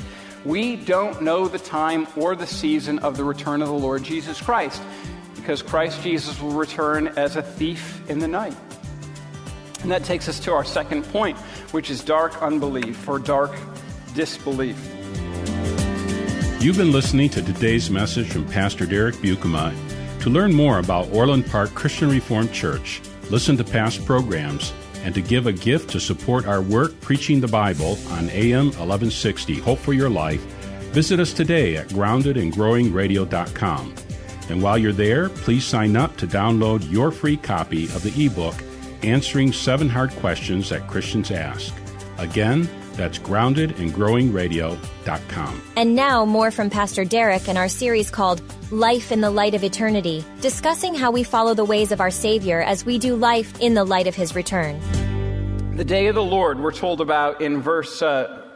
We 0.45 0.77
don't 0.77 1.23
know 1.23 1.49
the 1.49 1.59
time 1.59 2.07
or 2.17 2.37
the 2.37 2.47
season 2.47 3.01
of 3.01 3.17
the 3.17 3.25
return 3.25 3.63
of 3.63 3.69
the 3.69 3.75
Lord 3.75 4.05
Jesus 4.05 4.41
Christ 4.41 4.81
because 5.41 5.63
Christ 5.63 6.03
Jesus 6.03 6.41
will 6.41 6.53
return 6.53 7.09
as 7.09 7.37
a 7.37 7.43
thief 7.43 8.09
in 8.09 8.19
the 8.19 8.29
night. 8.29 8.57
And 9.83 9.91
that 9.91 10.05
takes 10.05 10.29
us 10.29 10.39
to 10.41 10.53
our 10.53 10.65
second 10.65 11.05
point, 11.05 11.39
which 11.73 11.91
is 11.91 12.05
dark 12.05 12.43
unbelief 12.43 13.09
or 13.09 13.19
dark 13.19 13.57
disbelief. 14.15 14.77
You've 16.61 16.77
been 16.77 16.93
listening 16.93 17.31
to 17.31 17.43
today's 17.43 17.91
message 17.91 18.29
from 18.29 18.47
Pastor 18.47 18.85
Derek 18.85 19.15
Buikema. 19.17 19.75
To 20.21 20.29
learn 20.29 20.53
more 20.53 20.79
about 20.79 21.11
Orland 21.11 21.47
Park 21.47 21.75
Christian 21.75 22.11
Reformed 22.11 22.53
Church, 22.53 23.01
listen 23.31 23.57
to 23.57 23.65
past 23.65 24.05
programs, 24.05 24.75
and 25.03 25.15
to 25.15 25.23
give 25.23 25.47
a 25.47 25.53
gift 25.53 25.89
to 25.91 26.01
support 26.01 26.47
our 26.47 26.61
work 26.61 27.01
preaching 27.01 27.41
the 27.41 27.49
Bible 27.49 27.97
on 28.11 28.29
AM 28.29 28.67
1160 28.67 29.55
Hope 29.61 29.79
for 29.79 29.95
Your 29.95 30.11
Life, 30.11 30.43
visit 30.93 31.19
us 31.19 31.33
today 31.33 31.79
at 31.79 31.89
groundedandgrowingradio.com. 31.89 33.95
And 34.51 34.61
while 34.61 34.77
you're 34.77 34.93
there, 34.93 35.29
please 35.29 35.65
sign 35.65 35.97
up 35.97 36.17
to 36.17 36.27
download 36.27 36.91
your 36.91 37.13
free 37.13 37.37
copy 37.37 37.85
of 37.85 38.03
the 38.03 38.27
ebook, 38.27 38.57
Answering 39.05 39.53
Seven 39.53 39.89
Hard 39.89 40.11
Questions 40.17 40.71
That 40.71 40.89
Christians 40.89 41.31
Ask. 41.31 41.73
Again, 42.19 42.69
that's 42.95 43.21
groundedandgrowingradio.com. 43.21 45.63
And 45.77 45.95
now, 45.95 46.25
more 46.25 46.51
from 46.51 46.69
Pastor 46.69 47.05
Derek 47.05 47.47
in 47.47 47.57
our 47.57 47.69
series 47.69 48.11
called 48.11 48.43
Life 48.73 49.13
in 49.13 49.21
the 49.21 49.31
Light 49.31 49.55
of 49.55 49.63
Eternity, 49.63 50.25
discussing 50.41 50.97
how 50.97 51.13
we 51.13 51.23
follow 51.23 51.55
the 51.55 51.65
ways 51.65 51.93
of 51.93 52.01
our 52.01 52.11
Savior 52.11 52.61
as 52.61 52.85
we 52.85 52.99
do 52.99 53.15
life 53.15 53.61
in 53.61 53.75
the 53.75 53.85
light 53.85 54.09
of 54.09 54.17
His 54.17 54.35
return. 54.35 54.81
The 55.77 55.85
day 55.85 56.09
of 56.09 56.17
the 56.17 56.25
Lord, 56.25 56.59
we're 56.59 56.73
told 56.73 57.01
about 57.01 57.41
in 57.41 57.63
verse, 57.63 58.03
uh, 58.03 58.49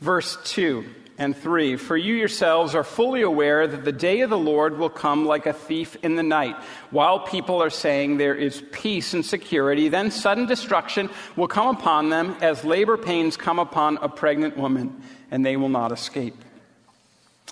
verse 0.00 0.38
2 0.44 0.86
and 1.18 1.36
3 1.36 1.76
For 1.76 1.96
you 1.96 2.14
yourselves 2.14 2.74
are 2.74 2.84
fully 2.84 3.22
aware 3.22 3.66
that 3.66 3.84
the 3.84 3.92
day 3.92 4.20
of 4.20 4.30
the 4.30 4.38
Lord 4.38 4.78
will 4.78 4.90
come 4.90 5.26
like 5.26 5.46
a 5.46 5.52
thief 5.52 5.96
in 6.02 6.16
the 6.16 6.22
night. 6.22 6.56
While 6.90 7.20
people 7.20 7.62
are 7.62 7.70
saying 7.70 8.16
there 8.16 8.34
is 8.34 8.62
peace 8.72 9.14
and 9.14 9.24
security, 9.24 9.88
then 9.88 10.10
sudden 10.10 10.46
destruction 10.46 11.10
will 11.36 11.48
come 11.48 11.76
upon 11.76 12.10
them 12.10 12.36
as 12.40 12.64
labor 12.64 12.96
pains 12.96 13.36
come 13.36 13.58
upon 13.58 13.98
a 13.98 14.08
pregnant 14.08 14.56
woman, 14.56 15.02
and 15.30 15.44
they 15.44 15.56
will 15.56 15.68
not 15.68 15.92
escape. 15.92 16.36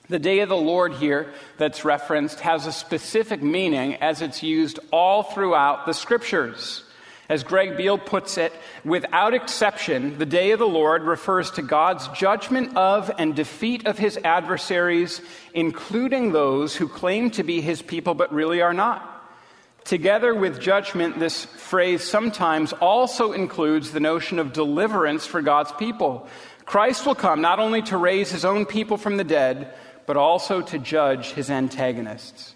The 0.08 0.18
day 0.18 0.40
of 0.40 0.48
the 0.48 0.56
Lord 0.56 0.94
here 0.94 1.32
that's 1.58 1.84
referenced 1.84 2.40
has 2.40 2.66
a 2.66 2.72
specific 2.72 3.42
meaning 3.42 3.94
as 3.96 4.20
it's 4.20 4.42
used 4.42 4.80
all 4.90 5.22
throughout 5.22 5.86
the 5.86 5.94
scriptures. 5.94 6.84
As 7.32 7.44
Greg 7.44 7.78
Beale 7.78 7.96
puts 7.96 8.36
it, 8.36 8.52
without 8.84 9.32
exception, 9.32 10.18
the 10.18 10.26
day 10.26 10.50
of 10.50 10.58
the 10.58 10.68
Lord 10.68 11.04
refers 11.04 11.50
to 11.52 11.62
God's 11.62 12.06
judgment 12.08 12.76
of 12.76 13.10
and 13.16 13.34
defeat 13.34 13.86
of 13.86 13.96
his 13.96 14.18
adversaries, 14.22 15.22
including 15.54 16.32
those 16.32 16.76
who 16.76 16.88
claim 16.88 17.30
to 17.30 17.42
be 17.42 17.62
his 17.62 17.80
people 17.80 18.12
but 18.12 18.34
really 18.34 18.60
are 18.60 18.74
not. 18.74 19.08
Together 19.84 20.34
with 20.34 20.60
judgment, 20.60 21.18
this 21.18 21.46
phrase 21.46 22.04
sometimes 22.04 22.74
also 22.74 23.32
includes 23.32 23.92
the 23.92 24.00
notion 24.00 24.38
of 24.38 24.52
deliverance 24.52 25.24
for 25.24 25.40
God's 25.40 25.72
people. 25.72 26.28
Christ 26.66 27.06
will 27.06 27.14
come 27.14 27.40
not 27.40 27.58
only 27.58 27.80
to 27.84 27.96
raise 27.96 28.30
his 28.30 28.44
own 28.44 28.66
people 28.66 28.98
from 28.98 29.16
the 29.16 29.24
dead, 29.24 29.72
but 30.04 30.18
also 30.18 30.60
to 30.60 30.78
judge 30.78 31.32
his 31.32 31.48
antagonists. 31.48 32.54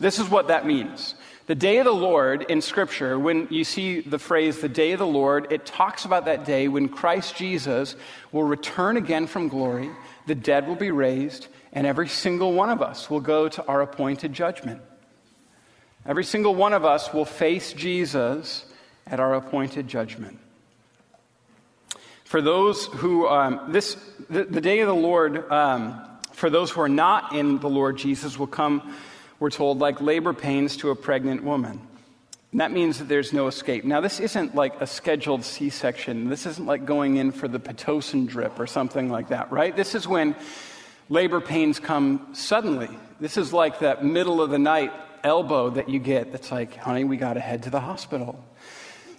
This 0.00 0.18
is 0.18 0.30
what 0.30 0.48
that 0.48 0.66
means. 0.66 1.14
The 1.46 1.54
day 1.54 1.76
of 1.76 1.84
the 1.84 1.92
Lord 1.92 2.46
in 2.48 2.62
Scripture, 2.62 3.18
when 3.18 3.48
you 3.50 3.64
see 3.64 4.00
the 4.00 4.18
phrase 4.18 4.60
the 4.60 4.68
day 4.68 4.92
of 4.92 4.98
the 4.98 5.06
Lord, 5.06 5.52
it 5.52 5.66
talks 5.66 6.06
about 6.06 6.24
that 6.24 6.46
day 6.46 6.68
when 6.68 6.88
Christ 6.88 7.36
Jesus 7.36 7.96
will 8.32 8.44
return 8.44 8.96
again 8.96 9.26
from 9.26 9.48
glory, 9.48 9.90
the 10.26 10.34
dead 10.34 10.66
will 10.66 10.74
be 10.74 10.90
raised, 10.90 11.48
and 11.74 11.86
every 11.86 12.08
single 12.08 12.54
one 12.54 12.70
of 12.70 12.80
us 12.80 13.10
will 13.10 13.20
go 13.20 13.46
to 13.50 13.66
our 13.66 13.82
appointed 13.82 14.32
judgment. 14.32 14.80
Every 16.06 16.24
single 16.24 16.54
one 16.54 16.72
of 16.72 16.86
us 16.86 17.12
will 17.12 17.26
face 17.26 17.74
Jesus 17.74 18.64
at 19.06 19.20
our 19.20 19.34
appointed 19.34 19.86
judgment. 19.86 20.38
For 22.24 22.40
those 22.40 22.86
who, 22.86 23.28
um, 23.28 23.70
this, 23.70 23.98
the, 24.30 24.44
the, 24.44 24.62
day 24.62 24.80
of 24.80 24.88
the 24.88 24.94
Lord, 24.94 25.50
um, 25.52 26.00
for 26.32 26.48
those 26.48 26.70
who 26.70 26.80
are 26.80 26.88
not 26.88 27.34
in 27.34 27.58
the 27.58 27.68
Lord 27.68 27.98
Jesus, 27.98 28.38
will 28.38 28.46
come 28.46 28.94
we're 29.38 29.50
told, 29.50 29.78
like 29.78 30.00
labor 30.00 30.32
pains 30.32 30.76
to 30.78 30.90
a 30.90 30.96
pregnant 30.96 31.44
woman. 31.44 31.80
And 32.52 32.60
that 32.60 32.70
means 32.70 32.98
that 32.98 33.08
there's 33.08 33.32
no 33.32 33.48
escape. 33.48 33.84
Now, 33.84 34.00
this 34.00 34.20
isn't 34.20 34.54
like 34.54 34.80
a 34.80 34.86
scheduled 34.86 35.42
C 35.42 35.70
section. 35.70 36.28
This 36.28 36.46
isn't 36.46 36.66
like 36.66 36.84
going 36.84 37.16
in 37.16 37.32
for 37.32 37.48
the 37.48 37.58
Pitocin 37.58 38.28
drip 38.28 38.60
or 38.60 38.68
something 38.68 39.10
like 39.10 39.28
that, 39.30 39.50
right? 39.50 39.74
This 39.74 39.96
is 39.96 40.06
when 40.06 40.36
labor 41.08 41.40
pains 41.40 41.80
come 41.80 42.28
suddenly. 42.32 42.90
This 43.18 43.36
is 43.36 43.52
like 43.52 43.80
that 43.80 44.04
middle 44.04 44.40
of 44.40 44.50
the 44.50 44.58
night 44.58 44.92
elbow 45.24 45.70
that 45.70 45.88
you 45.88 45.98
get 45.98 46.30
that's 46.30 46.52
like, 46.52 46.76
honey, 46.76 47.02
we 47.02 47.16
got 47.16 47.34
to 47.34 47.40
head 47.40 47.64
to 47.64 47.70
the 47.70 47.80
hospital. 47.80 48.44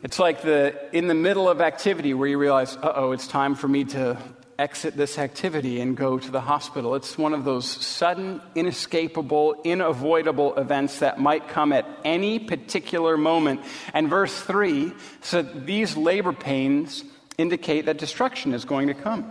It's 0.03 0.19
like 0.19 0.41
the 0.41 0.75
in 0.95 1.07
the 1.07 1.13
middle 1.13 1.49
of 1.49 1.61
activity 1.61 2.13
where 2.13 2.27
you 2.27 2.37
realize, 2.37 2.77
uh 2.77 2.93
oh, 2.95 3.11
it's 3.11 3.27
time 3.27 3.55
for 3.55 3.67
me 3.67 3.85
to 3.85 4.17
exit 4.57 4.95
this 4.95 5.17
activity 5.17 5.81
and 5.81 5.97
go 5.97 6.17
to 6.17 6.31
the 6.31 6.41
hospital. 6.41 6.95
It's 6.95 7.17
one 7.17 7.33
of 7.33 7.43
those 7.43 7.65
sudden, 7.65 8.41
inescapable, 8.55 9.61
unavoidable 9.65 10.55
events 10.55 10.99
that 10.99 11.19
might 11.19 11.47
come 11.47 11.73
at 11.73 11.87
any 12.03 12.39
particular 12.39 13.17
moment. 13.17 13.61
And 13.93 14.09
verse 14.09 14.39
3 14.41 14.93
said 15.21 15.65
these 15.65 15.97
labor 15.97 16.33
pains 16.33 17.03
indicate 17.37 17.85
that 17.85 17.97
destruction 17.97 18.53
is 18.53 18.65
going 18.65 18.87
to 18.87 18.93
come. 18.93 19.29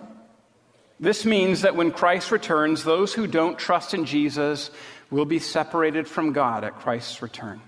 This 1.00 1.25
means 1.25 1.62
that 1.62 1.75
when 1.75 1.90
Christ 1.90 2.31
returns, 2.31 2.85
those 2.85 3.12
who 3.12 3.26
don't 3.26 3.59
trust 3.59 3.95
in 3.95 4.04
Jesus 4.04 4.71
will 5.11 5.25
be 5.25 5.38
separated 5.38 6.07
from 6.07 6.33
God 6.33 6.64
at 6.64 6.78
Christ's 6.81 7.21
return. 7.23 7.61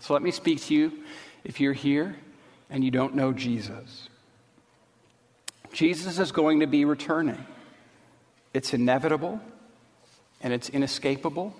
So 0.00 0.12
let 0.12 0.22
me 0.22 0.30
speak 0.30 0.62
to 0.64 0.74
you 0.74 0.92
if 1.44 1.60
you're 1.60 1.72
here 1.72 2.16
and 2.70 2.84
you 2.84 2.90
don't 2.90 3.14
know 3.14 3.32
Jesus. 3.32 4.08
Jesus 5.76 6.18
is 6.18 6.32
going 6.32 6.60
to 6.60 6.66
be 6.66 6.86
returning. 6.86 7.44
It's 8.54 8.72
inevitable 8.72 9.42
and 10.40 10.54
it's 10.54 10.70
inescapable, 10.70 11.54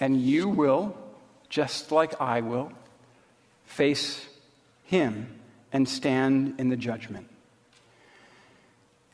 and 0.00 0.18
you 0.18 0.48
will, 0.48 0.96
just 1.50 1.92
like 1.92 2.18
I 2.22 2.40
will, 2.40 2.72
face 3.66 4.26
him 4.84 5.38
and 5.74 5.86
stand 5.86 6.54
in 6.56 6.70
the 6.70 6.76
judgment. 6.76 7.28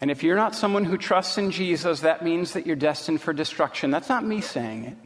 And 0.00 0.12
if 0.12 0.23
you're 0.23 0.37
not 0.37 0.55
someone 0.55 0.85
who 0.85 0.97
trusts 0.97 1.37
in 1.37 1.50
Jesus, 1.50 2.00
that 2.00 2.23
means 2.23 2.52
that 2.52 2.69
you're 2.69 2.76
destined 2.76 3.21
for 3.21 3.33
destruction. 3.33 3.90
That's 3.90 4.09
not 4.09 4.25
me 4.25 4.40
saying 4.40 4.85
it. 4.85 4.97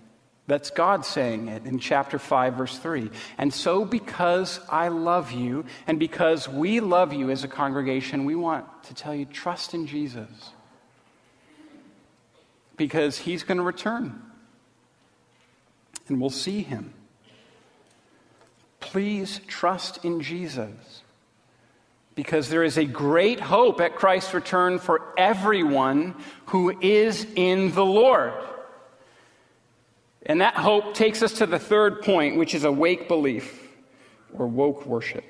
That's 0.49 0.71
God 0.71 1.07
saying 1.07 1.49
it 1.49 1.67
in 1.67 1.79
chapter 1.79 2.19
5, 2.19 2.55
verse 2.55 2.79
3. 2.79 3.11
And 3.39 3.55
so, 3.55 3.85
because 3.85 4.59
I 4.69 4.89
love 4.89 5.31
you, 5.31 5.65
and 5.87 5.99
because 5.99 6.49
we 6.49 6.81
love 6.81 7.13
you 7.13 7.31
as 7.31 7.45
a 7.45 7.49
congregation, 7.49 8.25
we 8.25 8.35
want 8.35 8.67
to 8.85 8.95
tell 8.95 9.15
you 9.15 9.25
trust 9.25 9.73
in 9.73 9.87
Jesus. 9.87 10.51
Because 12.77 13.19
he's 13.19 13.45
going 13.45 13.59
to 13.59 13.63
return. 13.63 14.21
And 16.09 16.21
we'll 16.21 16.31
see 16.31 16.63
him. 16.63 16.93
Please 18.81 19.41
trust 19.47 20.05
in 20.05 20.23
Jesus. 20.23 21.03
Because 22.17 22.49
there 22.49 22.65
is 22.65 22.77
a 22.77 22.85
great 22.85 23.39
hope 23.39 23.81
at 23.81 23.95
Christ's 23.95 24.35
return 24.35 24.81
for 24.81 25.15
everyone 25.17 26.17
who 26.47 26.77
is 26.81 27.27
in 27.37 27.73
the 27.73 27.85
Lord. 27.85 28.35
And 30.27 30.41
that 30.41 30.55
hope 30.55 30.95
takes 30.95 31.23
us 31.23 31.35
to 31.35 31.47
the 31.47 31.59
third 31.59 32.03
point, 32.03 32.37
which 32.37 32.55
is 32.55 32.65
awake 32.65 33.09
belief 33.09 33.69
or 34.33 34.47
woke 34.47 34.87
worship. 34.87 35.25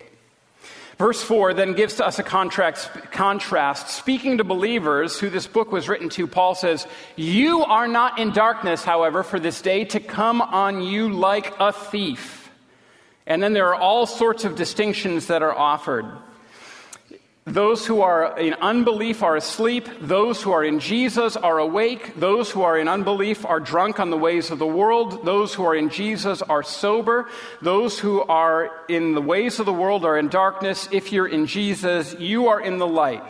Verse 0.99 1.23
4 1.23 1.55
then 1.55 1.73
gives 1.73 1.97
to 1.97 2.07
us 2.07 2.19
a 2.19 2.23
contrast, 2.23 2.91
contrast. 3.11 3.89
Speaking 3.89 4.39
to 4.39 4.45
believers 4.45 5.19
who 5.19 5.31
this 5.31 5.47
book 5.47 5.73
was 5.73 5.89
written 5.89 6.09
to, 6.11 6.27
Paul 6.27 6.55
says, 6.55 6.87
You 7.17 7.65
are 7.65 7.89
not 7.89 8.19
in 8.19 8.31
darkness, 8.31 8.85
however, 8.85 9.23
for 9.23 9.41
this 9.41 9.63
day 9.63 9.85
to 9.87 10.01
come 10.01 10.41
on 10.43 10.83
you 10.83 11.13
like 11.13 11.55
a 11.59 11.73
thief. 11.73 12.51
And 13.27 13.43
then 13.43 13.53
there 13.53 13.69
are 13.69 13.75
all 13.75 14.07
sorts 14.07 14.45
of 14.45 14.57
distinctions 14.57 15.29
that 15.29 15.43
are 15.43 15.57
offered. 15.57 16.07
Those 17.45 17.85
who 17.85 18.03
are 18.03 18.39
in 18.39 18.55
unbelief 18.55 19.25
are 19.25 19.35
asleep. 19.35 19.89
Those 20.01 20.41
who 20.41 20.53
are 20.53 20.63
in 20.63 20.79
Jesus 20.79 21.37
are 21.37 21.59
awake. 21.59 22.15
Those 22.15 22.51
who 22.51 22.63
are 22.63 22.79
in 22.79 22.87
unbelief 22.87 23.45
are 23.45 23.59
drunk 23.59 23.99
on 23.99 24.11
the 24.11 24.17
ways 24.17 24.53
of 24.53 24.61
the 24.61 24.67
world. 24.67 25.25
Those 25.25 25.53
who 25.53 25.65
are 25.65 25.75
in 25.75 25.89
Jesus 25.89 26.41
are 26.43 26.63
sober. 26.63 27.29
Those 27.61 27.99
who 27.99 28.23
are 28.23 28.71
in 28.89 29.15
the 29.15 29.21
ways 29.21 29.59
of 29.59 29.67
the 29.67 29.73
world 29.73 30.05
are 30.05 30.17
in 30.17 30.29
darkness. 30.29 30.89
If 30.93 31.11
you're 31.11 31.27
in 31.27 31.47
Jesus, 31.47 32.15
you 32.21 32.47
are 32.47 32.61
in 32.61 32.79
the 32.79 32.87
light. 32.87 33.25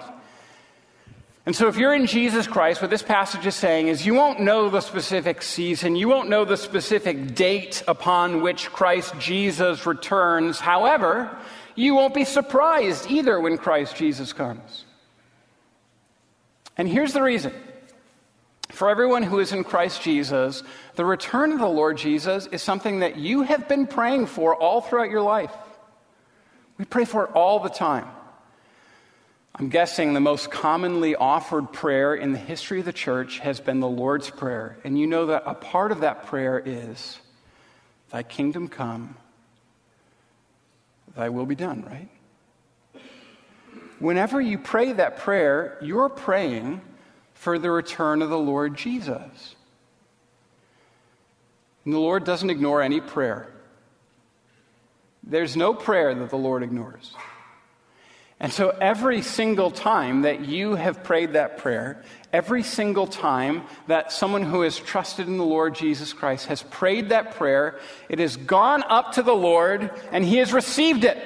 And 1.45 1.57
so, 1.57 1.67
if 1.67 1.77
you're 1.77 1.95
in 1.95 2.07
Jesus 2.07 2.47
Christ, 2.47 2.81
what 2.83 2.91
this 2.91 3.03
passage 3.03 3.47
is 3.47 3.57
saying 3.57 3.89
is 3.89 4.07
you 4.07 4.15
won't 4.15 4.39
know 4.39 4.69
the 4.69 4.81
specific 4.81 5.43
season, 5.43 5.97
you 5.97 6.09
won't 6.09 6.29
know 6.29 6.45
the 6.45 6.57
specific 6.57 7.35
date 7.35 7.83
upon 7.89 8.43
which 8.43 8.71
Christ 8.71 9.19
Jesus 9.19 9.85
returns. 9.85 10.61
However, 10.61 11.37
you 11.75 11.95
won't 11.95 12.15
be 12.15 12.25
surprised 12.25 13.11
either 13.11 13.41
when 13.41 13.59
Christ 13.59 13.97
Jesus 13.97 14.33
comes. 14.33 14.85
And 16.77 16.89
here's 16.89 17.13
the 17.13 17.23
reason. 17.23 17.53
For 18.71 18.89
everyone 18.89 19.23
who 19.23 19.39
is 19.39 19.53
in 19.53 19.65
Christ 19.65 20.03
Jesus, 20.03 20.63
the 20.95 21.05
return 21.05 21.53
of 21.53 21.59
the 21.59 21.67
Lord 21.67 21.99
Jesus 21.99 22.47
is 22.47 22.63
something 22.63 23.01
that 23.01 23.17
you 23.17 23.43
have 23.43 23.69
been 23.69 23.87
praying 23.87 24.27
for 24.27 24.57
all 24.57 24.81
throughout 24.81 25.11
your 25.11 25.21
life. 25.21 25.53
We 26.79 26.87
pray 26.87 27.05
for 27.05 27.25
it 27.25 27.33
all 27.35 27.61
the 27.61 27.69
time. 27.69 28.09
I'm 29.55 29.69
guessing 29.69 30.15
the 30.15 30.21
most 30.21 30.51
commonly 30.51 31.15
offered 31.15 31.73
prayer 31.73 32.15
in 32.15 32.33
the 32.33 32.39
history 32.39 32.79
of 32.79 32.87
the 32.87 32.93
church 32.93 33.39
has 33.41 33.61
been 33.61 33.81
the 33.81 33.89
Lord's 33.89 34.31
Prayer. 34.31 34.79
And 34.83 34.99
you 34.99 35.07
know 35.07 35.27
that 35.27 35.43
a 35.45 35.53
part 35.53 35.93
of 35.93 36.01
that 36.01 36.27
prayer 36.27 36.63
is, 36.65 37.19
Thy 38.11 38.23
kingdom 38.23 38.69
come, 38.69 39.17
Thy 41.15 41.29
will 41.29 41.47
be 41.47 41.55
done, 41.55 41.85
right? 41.85 42.09
Whenever 43.99 44.41
you 44.41 44.59
pray 44.59 44.93
that 44.93 45.19
prayer, 45.19 45.79
you're 45.81 46.09
praying 46.09 46.81
for 47.35 47.59
the 47.59 47.71
return 47.71 48.23
of 48.23 48.31
the 48.31 48.39
Lord 48.39 48.77
Jesus. 48.77 49.55
And 51.85 51.95
the 51.95 51.99
Lord 51.99 52.25
doesn't 52.25 52.51
ignore 52.51 52.83
any 52.83 53.01
prayer. 53.01 53.49
There's 55.23 55.57
no 55.57 55.73
prayer 55.75 56.15
that 56.15 56.31
the 56.31 56.39
Lord 56.39 56.63
ignores. 56.63 57.15
And 58.43 58.53
so 58.53 58.71
every 58.71 59.23
single 59.23 59.71
time 59.71 60.23
that 60.23 60.45
you 60.45 60.75
have 60.75 61.05
prayed 61.05 61.35
that 61.35 61.59
prayer, 61.59 62.03
every 62.33 62.65
single 62.65 63.07
time 63.07 63.63
that 63.87 64.11
someone 64.11 64.43
who 64.43 64.63
has 64.63 64.77
trusted 64.77 65.29
in 65.29 65.39
the 65.39 65.45
Lord 65.45 65.77
Jesus 65.77 66.13
Christ 66.13 66.47
has 66.47 66.61
prayed 66.61 67.11
that 67.11 67.37
prayer, 67.37 67.79
it 68.09 68.19
has 68.19 68.37
gone 68.37 68.83
up 68.83 69.13
to 69.13 69.23
the 69.23 69.33
Lord 69.33 69.93
and 70.11 70.25
he 70.25 70.39
has 70.39 70.53
received 70.53 71.05
it. 71.05 71.17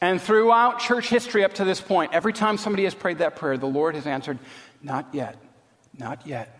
And 0.00 0.20
throughout 0.20 0.80
church 0.80 1.08
history 1.08 1.44
up 1.44 1.54
to 1.54 1.64
this 1.64 1.80
point, 1.80 2.12
every 2.12 2.32
time 2.32 2.58
somebody 2.58 2.82
has 2.84 2.94
prayed 2.94 3.18
that 3.18 3.36
prayer, 3.36 3.56
the 3.56 3.66
Lord 3.66 3.94
has 3.94 4.08
answered, 4.08 4.40
Not 4.82 5.06
yet, 5.12 5.40
not 5.96 6.26
yet, 6.26 6.58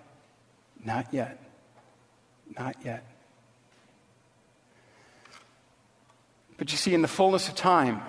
not 0.85 1.13
yet, 1.13 1.43
not 2.57 2.77
yet. 2.85 3.05
But 6.57 6.71
you 6.71 6.79
see, 6.79 6.95
in 6.95 7.03
the 7.03 7.09
fullness 7.09 7.49
of 7.49 7.57
time, 7.57 8.01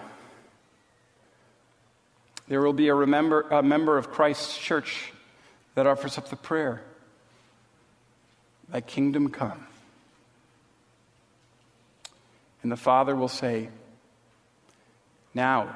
there 2.47 2.61
will 2.61 2.73
be 2.73 2.87
a, 2.87 2.95
remember, 2.95 3.41
a 3.41 3.61
member 3.61 3.97
of 3.97 4.11
Christ's 4.11 4.57
church 4.57 5.11
that 5.75 5.85
offers 5.85 6.17
up 6.17 6.29
the 6.29 6.35
prayer 6.35 6.81
Thy 8.69 8.81
kingdom 8.81 9.29
come. 9.29 9.65
And 12.61 12.71
the 12.71 12.77
Father 12.77 13.15
will 13.15 13.29
say, 13.29 13.69
Now, 15.33 15.73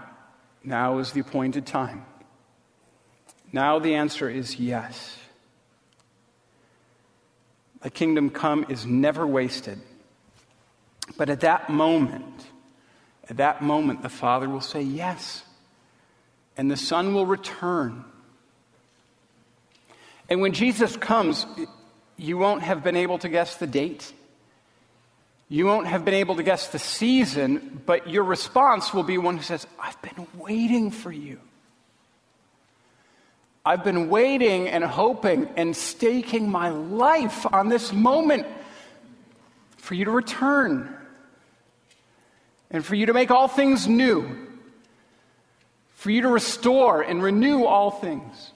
now 0.63 0.97
is 0.97 1.13
the 1.13 1.21
appointed 1.21 1.65
time. 1.65 2.05
Now 3.53 3.79
the 3.79 3.95
answer 3.95 4.29
is 4.29 4.60
yes. 4.60 5.17
The 7.81 7.89
kingdom 7.89 8.29
come 8.29 8.65
is 8.69 8.86
never 8.86 9.25
wasted. 9.25 9.79
But 11.17 11.29
at 11.29 11.41
that 11.41 11.69
moment, 11.69 12.45
at 13.29 13.38
that 13.38 13.62
moment, 13.62 14.01
the 14.01 14.10
Father 14.10 14.49
will 14.49 14.62
say 14.62 14.81
yes. 14.81 15.43
And 16.58 16.70
the 16.70 16.78
Son 16.78 17.14
will 17.14 17.26
return 17.26 18.06
and 20.32 20.40
when 20.40 20.54
Jesus 20.54 20.96
comes, 20.96 21.46
you 22.16 22.38
won't 22.38 22.64
have 22.64 22.86
been 22.86 22.96
able 22.96 23.18
to 23.18 23.28
guess 23.28 23.58
the 23.58 23.68
date. 23.68 24.14
You 25.50 25.66
won't 25.66 25.88
have 25.88 26.06
been 26.06 26.14
able 26.14 26.38
to 26.38 26.44
guess 26.44 26.70
the 26.70 26.80
season, 26.80 27.82
but 27.86 28.10
your 28.10 28.24
response 28.24 28.94
will 28.94 29.04
be 29.04 29.18
one 29.18 29.36
who 29.36 29.44
says, 29.44 29.68
I've 29.78 30.02
been 30.02 30.26
waiting 30.38 30.90
for 30.90 31.12
you. 31.12 31.42
I've 33.66 33.84
been 33.84 34.08
waiting 34.08 34.70
and 34.70 34.86
hoping 34.86 35.50
and 35.58 35.76
staking 35.76 36.50
my 36.50 36.70
life 36.70 37.46
on 37.54 37.68
this 37.68 37.92
moment 37.92 38.48
for 39.76 39.96
you 39.96 40.06
to 40.06 40.12
return 40.12 40.96
and 42.70 42.86
for 42.86 42.96
you 42.96 43.08
to 43.08 43.14
make 43.14 43.32
all 43.32 43.50
things 43.50 43.86
new, 43.86 44.48
for 46.02 46.10
you 46.10 46.24
to 46.24 46.30
restore 46.30 47.04
and 47.04 47.22
renew 47.22 47.64
all 47.64 47.92
things. 47.92 48.54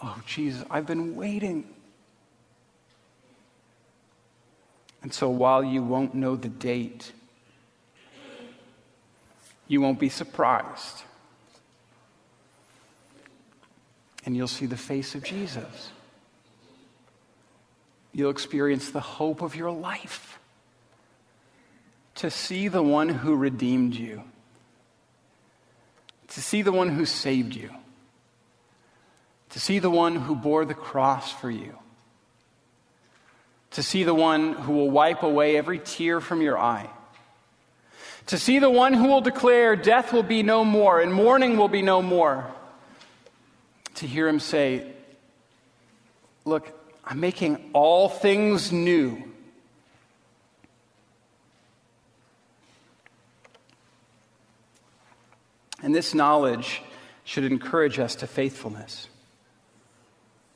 Oh, 0.00 0.22
Jesus, 0.24 0.64
I've 0.70 0.86
been 0.86 1.16
waiting. 1.16 1.68
And 5.02 5.12
so 5.12 5.28
while 5.28 5.64
you 5.64 5.82
won't 5.82 6.14
know 6.14 6.36
the 6.36 6.48
date, 6.48 7.10
you 9.66 9.80
won't 9.80 9.98
be 9.98 10.08
surprised. 10.08 11.02
And 14.24 14.36
you'll 14.36 14.46
see 14.46 14.66
the 14.66 14.76
face 14.76 15.16
of 15.16 15.24
Jesus. 15.24 15.90
You'll 18.12 18.30
experience 18.30 18.92
the 18.92 19.00
hope 19.00 19.42
of 19.42 19.56
your 19.56 19.72
life 19.72 20.38
to 22.14 22.30
see 22.30 22.68
the 22.68 22.80
one 22.84 23.08
who 23.08 23.34
redeemed 23.34 23.96
you, 23.96 24.22
to 26.30 26.42
see 26.42 26.62
the 26.62 26.72
one 26.72 26.88
who 26.88 27.04
saved 27.04 27.54
you 27.54 27.70
to 29.50 29.58
see 29.58 29.78
the 29.78 29.90
one 29.90 30.16
who 30.16 30.34
bore 30.34 30.64
the 30.64 30.74
cross 30.74 31.32
for 31.32 31.50
you, 31.50 31.76
to 33.72 33.82
see 33.82 34.04
the 34.04 34.14
one 34.14 34.54
who 34.54 34.72
will 34.72 34.90
wipe 34.90 35.22
away 35.22 35.56
every 35.56 35.78
tear 35.78 36.20
from 36.20 36.40
your 36.40 36.58
eye, 36.58 36.88
to 38.26 38.38
see 38.38 38.58
the 38.60 38.70
one 38.70 38.94
who 38.94 39.08
will 39.08 39.20
declare 39.20 39.74
death 39.74 40.12
will 40.12 40.22
be 40.22 40.42
no 40.42 40.64
more 40.64 41.00
and 41.00 41.12
mourning 41.12 41.56
will 41.56 41.68
be 41.68 41.82
no 41.82 42.00
more, 42.00 42.46
to 43.96 44.06
hear 44.06 44.28
him 44.28 44.40
say, 44.40 44.86
Look, 46.46 46.72
I'm 47.04 47.20
making 47.20 47.70
all 47.74 48.08
things 48.08 48.72
new. 48.72 49.22
And 55.82 55.94
this 55.94 56.14
knowledge 56.14 56.82
should 57.24 57.44
encourage 57.44 57.98
us 57.98 58.16
to 58.16 58.26
faithfulness. 58.26 59.08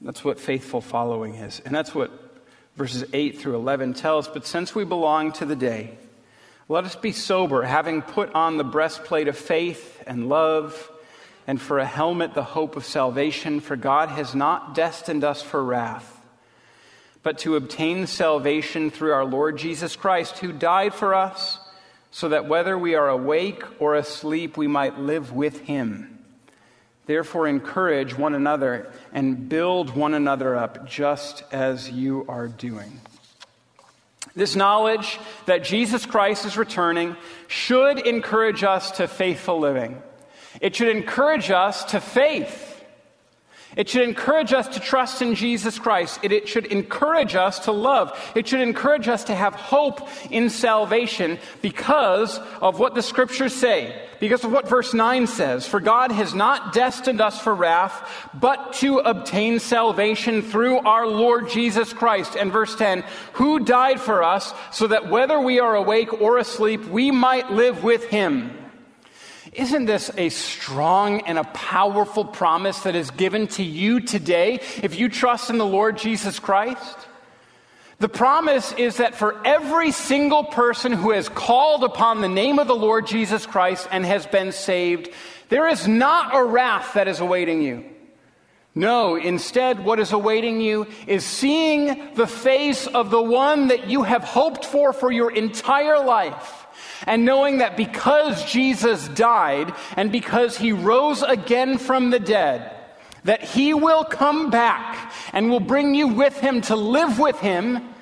That's 0.00 0.24
what 0.24 0.38
faithful 0.38 0.80
following 0.80 1.36
is. 1.36 1.60
And 1.64 1.74
that's 1.74 1.94
what 1.94 2.10
verses 2.76 3.04
8 3.12 3.38
through 3.38 3.56
11 3.56 3.94
tell 3.94 4.18
us. 4.18 4.28
But 4.28 4.46
since 4.46 4.74
we 4.74 4.84
belong 4.84 5.32
to 5.32 5.46
the 5.46 5.56
day, 5.56 5.96
let 6.68 6.84
us 6.84 6.96
be 6.96 7.12
sober, 7.12 7.62
having 7.62 8.02
put 8.02 8.34
on 8.34 8.56
the 8.56 8.64
breastplate 8.64 9.28
of 9.28 9.36
faith 9.36 10.02
and 10.06 10.28
love, 10.28 10.90
and 11.46 11.60
for 11.60 11.78
a 11.78 11.86
helmet 11.86 12.34
the 12.34 12.42
hope 12.42 12.76
of 12.76 12.84
salvation. 12.84 13.60
For 13.60 13.76
God 13.76 14.08
has 14.08 14.34
not 14.34 14.74
destined 14.74 15.24
us 15.24 15.42
for 15.42 15.62
wrath, 15.62 16.20
but 17.22 17.38
to 17.40 17.56
obtain 17.56 18.06
salvation 18.06 18.90
through 18.90 19.12
our 19.12 19.24
Lord 19.24 19.58
Jesus 19.58 19.94
Christ, 19.94 20.38
who 20.38 20.52
died 20.52 20.94
for 20.94 21.14
us, 21.14 21.58
so 22.14 22.28
that 22.28 22.46
whether 22.46 22.78
we 22.78 22.94
are 22.94 23.08
awake 23.08 23.64
or 23.80 23.96
asleep, 23.96 24.56
we 24.56 24.68
might 24.68 25.00
live 25.00 25.32
with 25.32 25.62
him. 25.62 26.24
Therefore, 27.06 27.48
encourage 27.48 28.16
one 28.16 28.36
another 28.36 28.92
and 29.12 29.48
build 29.48 29.96
one 29.96 30.14
another 30.14 30.54
up, 30.54 30.86
just 30.86 31.42
as 31.50 31.90
you 31.90 32.24
are 32.28 32.46
doing. 32.46 33.00
This 34.36 34.54
knowledge 34.54 35.18
that 35.46 35.64
Jesus 35.64 36.06
Christ 36.06 36.44
is 36.44 36.56
returning 36.56 37.16
should 37.48 37.98
encourage 37.98 38.62
us 38.62 38.92
to 38.92 39.08
faithful 39.08 39.58
living. 39.58 40.00
It 40.60 40.76
should 40.76 40.96
encourage 40.96 41.50
us 41.50 41.82
to 41.86 42.00
faith. 42.00 42.73
It 43.76 43.88
should 43.88 44.02
encourage 44.02 44.52
us 44.52 44.68
to 44.68 44.80
trust 44.80 45.20
in 45.20 45.34
Jesus 45.34 45.78
Christ. 45.78 46.20
It, 46.22 46.32
it, 46.32 46.48
should 46.48 46.66
encourage 46.66 47.34
us 47.34 47.60
to 47.60 47.72
love. 47.72 48.16
It 48.34 48.46
should 48.46 48.60
encourage 48.60 49.08
us 49.08 49.24
to 49.24 49.34
have 49.34 49.54
hope 49.54 50.08
in 50.30 50.48
salvation 50.48 51.38
because 51.60 52.38
of 52.60 52.78
what 52.78 52.94
the 52.94 53.02
scriptures 53.02 53.54
say, 53.54 54.00
because 54.20 54.44
of 54.44 54.52
what 54.52 54.68
verse 54.68 54.94
9 54.94 55.26
says. 55.26 55.66
For 55.66 55.80
God 55.80 56.12
has 56.12 56.34
not 56.34 56.72
destined 56.72 57.20
us 57.20 57.40
for 57.40 57.54
wrath, 57.54 58.28
but 58.32 58.74
to 58.74 58.98
obtain 58.98 59.58
salvation 59.58 60.42
through 60.42 60.78
our 60.78 61.06
Lord 61.06 61.48
Jesus 61.48 61.92
Christ. 61.92 62.36
And 62.36 62.52
verse 62.52 62.76
10, 62.76 63.04
who 63.34 63.60
died 63.60 64.00
for 64.00 64.22
us 64.22 64.54
so 64.70 64.86
that 64.86 65.10
whether 65.10 65.40
we 65.40 65.58
are 65.58 65.74
awake 65.74 66.20
or 66.20 66.38
asleep, 66.38 66.84
we 66.84 67.10
might 67.10 67.50
live 67.50 67.82
with 67.82 68.04
him. 68.04 68.63
Isn't 69.54 69.84
this 69.84 70.10
a 70.16 70.30
strong 70.30 71.20
and 71.22 71.38
a 71.38 71.44
powerful 71.44 72.24
promise 72.24 72.80
that 72.80 72.96
is 72.96 73.12
given 73.12 73.46
to 73.48 73.62
you 73.62 74.00
today 74.00 74.60
if 74.82 74.98
you 74.98 75.08
trust 75.08 75.48
in 75.48 75.58
the 75.58 75.66
Lord 75.66 75.96
Jesus 75.96 76.40
Christ? 76.40 76.96
The 78.00 78.08
promise 78.08 78.72
is 78.72 78.96
that 78.96 79.14
for 79.14 79.40
every 79.46 79.92
single 79.92 80.42
person 80.42 80.90
who 80.90 81.12
has 81.12 81.28
called 81.28 81.84
upon 81.84 82.20
the 82.20 82.28
name 82.28 82.58
of 82.58 82.66
the 82.66 82.74
Lord 82.74 83.06
Jesus 83.06 83.46
Christ 83.46 83.86
and 83.92 84.04
has 84.04 84.26
been 84.26 84.50
saved, 84.50 85.10
there 85.50 85.68
is 85.68 85.86
not 85.86 86.34
a 86.34 86.42
wrath 86.42 86.94
that 86.94 87.06
is 87.06 87.20
awaiting 87.20 87.62
you. 87.62 87.84
No, 88.74 89.14
instead, 89.14 89.84
what 89.84 90.00
is 90.00 90.10
awaiting 90.10 90.60
you 90.60 90.88
is 91.06 91.24
seeing 91.24 92.12
the 92.16 92.26
face 92.26 92.88
of 92.88 93.10
the 93.10 93.22
one 93.22 93.68
that 93.68 93.86
you 93.86 94.02
have 94.02 94.24
hoped 94.24 94.64
for 94.64 94.92
for 94.92 95.12
your 95.12 95.30
entire 95.30 96.04
life 96.04 96.63
and 97.06 97.24
knowing 97.24 97.58
that 97.58 97.76
because 97.76 98.44
Jesus 98.50 99.08
died 99.08 99.72
and 99.96 100.10
because 100.10 100.56
he 100.56 100.72
rose 100.72 101.22
again 101.22 101.78
from 101.78 102.10
the 102.10 102.20
dead, 102.20 102.70
that 103.24 103.42
he 103.42 103.74
will 103.74 104.04
come 104.04 104.50
back 104.50 105.12
and 105.32 105.50
will 105.50 105.60
bring 105.60 105.94
you 105.94 106.08
with 106.08 106.38
him 106.40 106.60
to 106.62 106.76
live 106.76 107.18
with 107.18 107.38
him 107.40 107.94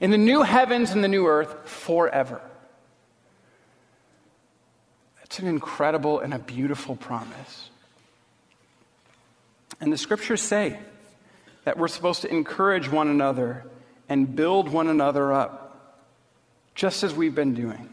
in 0.00 0.10
the 0.10 0.18
new 0.18 0.42
heavens 0.42 0.90
and 0.90 1.02
the 1.02 1.08
new 1.08 1.26
earth 1.26 1.68
forever. 1.68 2.40
That's 5.18 5.38
an 5.38 5.46
incredible 5.46 6.20
and 6.20 6.34
a 6.34 6.38
beautiful 6.38 6.96
promise. 6.96 7.70
And 9.80 9.92
the 9.92 9.98
scriptures 9.98 10.42
say 10.42 10.78
that 11.64 11.78
we're 11.78 11.88
supposed 11.88 12.22
to 12.22 12.30
encourage 12.30 12.90
one 12.90 13.08
another 13.08 13.64
and 14.08 14.34
build 14.36 14.68
one 14.68 14.88
another 14.88 15.32
up, 15.32 16.04
just 16.74 17.02
as 17.02 17.14
we've 17.14 17.34
been 17.34 17.54
doing. 17.54 17.88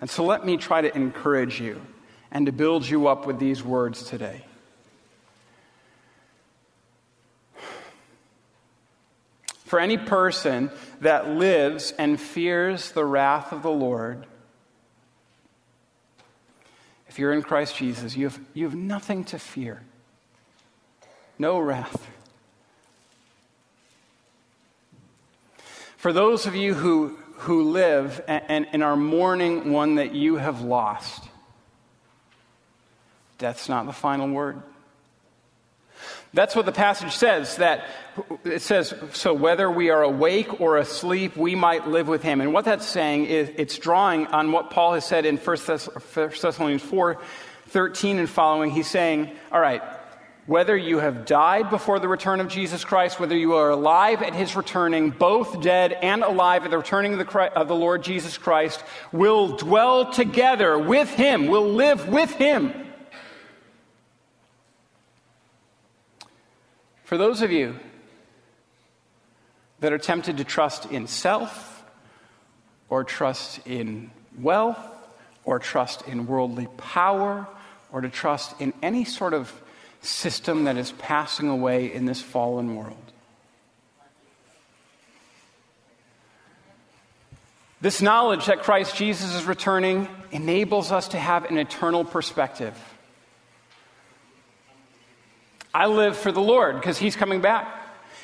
And 0.00 0.08
so 0.08 0.24
let 0.24 0.44
me 0.46 0.56
try 0.56 0.80
to 0.80 0.94
encourage 0.96 1.60
you 1.60 1.80
and 2.30 2.46
to 2.46 2.52
build 2.52 2.88
you 2.88 3.08
up 3.08 3.26
with 3.26 3.38
these 3.38 3.62
words 3.62 4.04
today. 4.04 4.44
For 9.64 9.78
any 9.78 9.98
person 9.98 10.70
that 11.00 11.28
lives 11.28 11.92
and 11.98 12.18
fears 12.18 12.92
the 12.92 13.04
wrath 13.04 13.52
of 13.52 13.62
the 13.62 13.70
Lord, 13.70 14.24
if 17.08 17.18
you're 17.18 17.32
in 17.32 17.42
Christ 17.42 17.76
Jesus, 17.76 18.16
you 18.16 18.24
have, 18.24 18.40
you 18.54 18.64
have 18.64 18.74
nothing 18.74 19.24
to 19.24 19.38
fear, 19.38 19.82
no 21.38 21.58
wrath. 21.58 22.06
For 25.98 26.12
those 26.12 26.46
of 26.46 26.54
you 26.54 26.74
who, 26.74 27.18
who 27.38 27.70
live 27.70 28.20
and, 28.26 28.66
and 28.72 28.82
are 28.82 28.96
mourning 28.96 29.72
one 29.72 29.96
that 29.96 30.14
you 30.14 30.36
have 30.36 30.60
lost. 30.60 31.24
Death's 33.38 33.68
not 33.68 33.86
the 33.86 33.92
final 33.92 34.28
word. 34.28 34.60
That's 36.34 36.54
what 36.54 36.66
the 36.66 36.72
passage 36.72 37.12
says 37.12 37.56
that 37.56 37.84
it 38.44 38.60
says 38.60 38.92
so 39.12 39.32
whether 39.32 39.70
we 39.70 39.90
are 39.90 40.02
awake 40.02 40.60
or 40.60 40.76
asleep 40.76 41.36
we 41.36 41.54
might 41.54 41.86
live 41.86 42.08
with 42.08 42.22
him 42.22 42.40
and 42.40 42.52
what 42.52 42.64
that's 42.64 42.86
saying 42.86 43.26
is 43.26 43.50
it's 43.56 43.78
drawing 43.78 44.26
on 44.26 44.52
what 44.52 44.70
Paul 44.70 44.94
has 44.94 45.06
said 45.06 45.24
in 45.24 45.36
1 45.36 45.56
Thessalonians 45.66 46.82
4 46.82 47.18
13 47.68 48.18
and 48.18 48.28
following 48.28 48.70
he's 48.70 48.88
saying 48.88 49.30
all 49.50 49.60
right 49.60 49.82
whether 50.48 50.74
you 50.74 50.98
have 50.98 51.26
died 51.26 51.68
before 51.68 51.98
the 51.98 52.08
return 52.08 52.40
of 52.40 52.48
Jesus 52.48 52.82
Christ, 52.82 53.20
whether 53.20 53.36
you 53.36 53.52
are 53.52 53.68
alive 53.68 54.22
at 54.22 54.32
his 54.32 54.56
returning, 54.56 55.10
both 55.10 55.60
dead 55.60 55.92
and 55.92 56.22
alive 56.22 56.64
at 56.64 56.70
the 56.70 56.78
returning 56.78 57.12
of 57.12 57.18
the, 57.18 57.26
Christ, 57.26 57.54
of 57.54 57.68
the, 57.68 57.74
Lord 57.74 58.02
Jesus 58.02 58.38
Christ, 58.38 58.82
will 59.12 59.58
dwell 59.58 60.10
together 60.10 60.78
with 60.78 61.10
him, 61.10 61.48
will 61.48 61.68
live 61.68 62.08
with 62.08 62.32
him. 62.32 62.72
For 67.04 67.18
those 67.18 67.42
of 67.42 67.52
you 67.52 67.78
that 69.80 69.92
are 69.92 69.98
tempted 69.98 70.38
to 70.38 70.44
trust 70.44 70.86
in 70.86 71.08
self, 71.08 71.84
or 72.88 73.04
trust 73.04 73.60
in 73.66 74.10
wealth, 74.40 74.78
or 75.44 75.58
trust 75.58 76.08
in 76.08 76.26
worldly 76.26 76.68
power, 76.78 77.46
or 77.92 78.00
to 78.00 78.08
trust 78.08 78.58
in 78.62 78.72
any 78.80 79.04
sort 79.04 79.34
of 79.34 79.52
system 80.00 80.64
that 80.64 80.76
is 80.76 80.92
passing 80.92 81.48
away 81.48 81.92
in 81.92 82.04
this 82.04 82.20
fallen 82.20 82.76
world. 82.76 82.96
This 87.80 88.02
knowledge 88.02 88.46
that 88.46 88.62
Christ 88.62 88.96
Jesus 88.96 89.34
is 89.34 89.44
returning 89.44 90.08
enables 90.32 90.90
us 90.90 91.08
to 91.08 91.18
have 91.18 91.44
an 91.44 91.58
eternal 91.58 92.04
perspective. 92.04 92.76
I 95.72 95.86
live 95.86 96.16
for 96.16 96.32
the 96.32 96.40
Lord 96.40 96.74
because 96.74 96.98
He's 96.98 97.14
coming 97.14 97.40
back. 97.40 97.77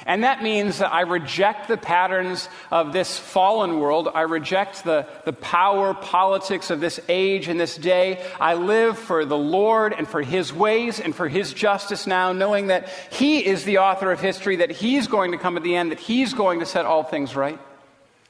And 0.07 0.25
that 0.25 0.43
means 0.43 0.79
that 0.79 0.93
I 0.93 1.03
reject 1.03 1.69
the 1.69 1.77
patterns 1.77 2.49
of 2.71 2.93
this 2.93 3.19
fallen 3.19 3.81
world. 3.81 4.09
I 4.13 4.23
reject 4.23 4.85
the, 4.85 5.07
the 5.25 5.33
power 5.33 5.95
politics 5.95 6.71
of 6.71 6.81
this 6.81 7.01
age 7.09 7.49
and 7.49 7.59
this 7.59 7.77
day. 7.77 8.25
I 8.39 8.55
live 8.55 8.99
for 8.99 9.25
the 9.25 9.39
Lord 9.39 9.95
and 9.97 10.07
for 10.07 10.23
His 10.23 10.53
ways 10.53 11.01
and 11.01 11.15
for 11.15 11.29
His 11.29 11.53
justice 11.53 12.07
now, 12.07 12.33
knowing 12.33 12.67
that 12.67 12.89
He 13.11 13.45
is 13.45 13.65
the 13.65 13.79
author 13.79 14.13
of 14.13 14.21
history, 14.21 14.57
that 14.57 14.71
He's 14.71 15.07
going 15.07 15.33
to 15.33 15.39
come 15.39 15.57
at 15.57 15.63
the 15.63 15.75
end, 15.75 15.91
that 15.91 16.01
He's 16.01 16.35
going 16.35 16.61
to 16.61 16.67
set 16.67 16.85
all 16.85 17.03
things 17.03 17.35
right. 17.35 17.59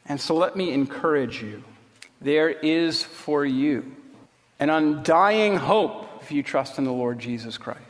And 0.06 0.20
so 0.20 0.34
let 0.36 0.54
me 0.54 0.72
encourage 0.72 1.42
you 1.42 1.64
there 2.20 2.50
is 2.50 3.02
for 3.02 3.44
you 3.44 3.94
an 4.60 4.70
undying 4.70 5.56
hope 5.56 6.08
if 6.22 6.30
you 6.30 6.42
trust 6.42 6.78
in 6.78 6.84
the 6.84 6.92
Lord 6.92 7.18
Jesus 7.18 7.58
Christ. 7.58 7.80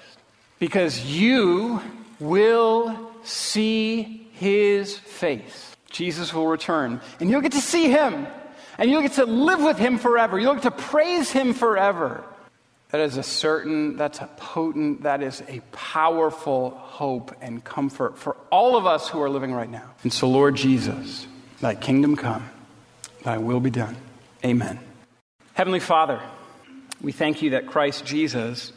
Because 0.59 1.05
you 1.05 1.81
will 2.19 3.14
see 3.25 4.29
his 4.33 4.97
face. 4.97 5.77
Jesus 5.91 6.35
will 6.35 6.47
return, 6.47 7.01
and 7.21 7.31
you'll 7.31 7.41
get 7.41 7.53
to 7.53 7.61
see 7.61 7.89
him, 7.89 8.27
and 8.79 8.91
you'll 8.91 9.03
get 9.03 9.13
to 9.13 9.27
live 9.27 9.63
with 9.63 9.79
him 9.79 9.99
forever. 9.99 10.39
You'll 10.39 10.55
get 10.55 10.65
to 10.65 10.71
praise 10.71 11.31
him 11.31 11.55
forever. 11.55 12.25
That 12.91 13.01
is 13.01 13.17
a 13.17 13.23
certain, 13.23 13.97
that's 13.97 14.21
a 14.21 14.29
potent, 14.37 15.03
that 15.03 15.23
is 15.23 15.43
a 15.49 15.61
powerful 15.73 16.71
hope 16.71 17.35
and 17.41 17.63
comfort 17.63 18.19
for 18.19 18.37
all 18.51 18.77
of 18.77 18.87
us 18.87 19.09
who 19.09 19.21
are 19.21 19.31
living 19.31 19.53
right 19.53 19.71
now. 19.71 19.91
And 20.03 20.13
so, 20.13 20.29
Lord 20.29 20.55
Jesus, 20.55 21.27
thy 21.61 21.75
kingdom 21.75 22.15
come, 22.15 22.49
thy 23.23 23.39
will 23.39 23.61
be 23.61 23.71
done. 23.71 23.97
Amen. 24.45 24.79
Heavenly 25.55 25.81
Father, 25.81 26.21
we 27.01 27.13
thank 27.13 27.43
you 27.43 27.51
that 27.51 27.67
Christ 27.67 28.05
Jesus 28.05 28.73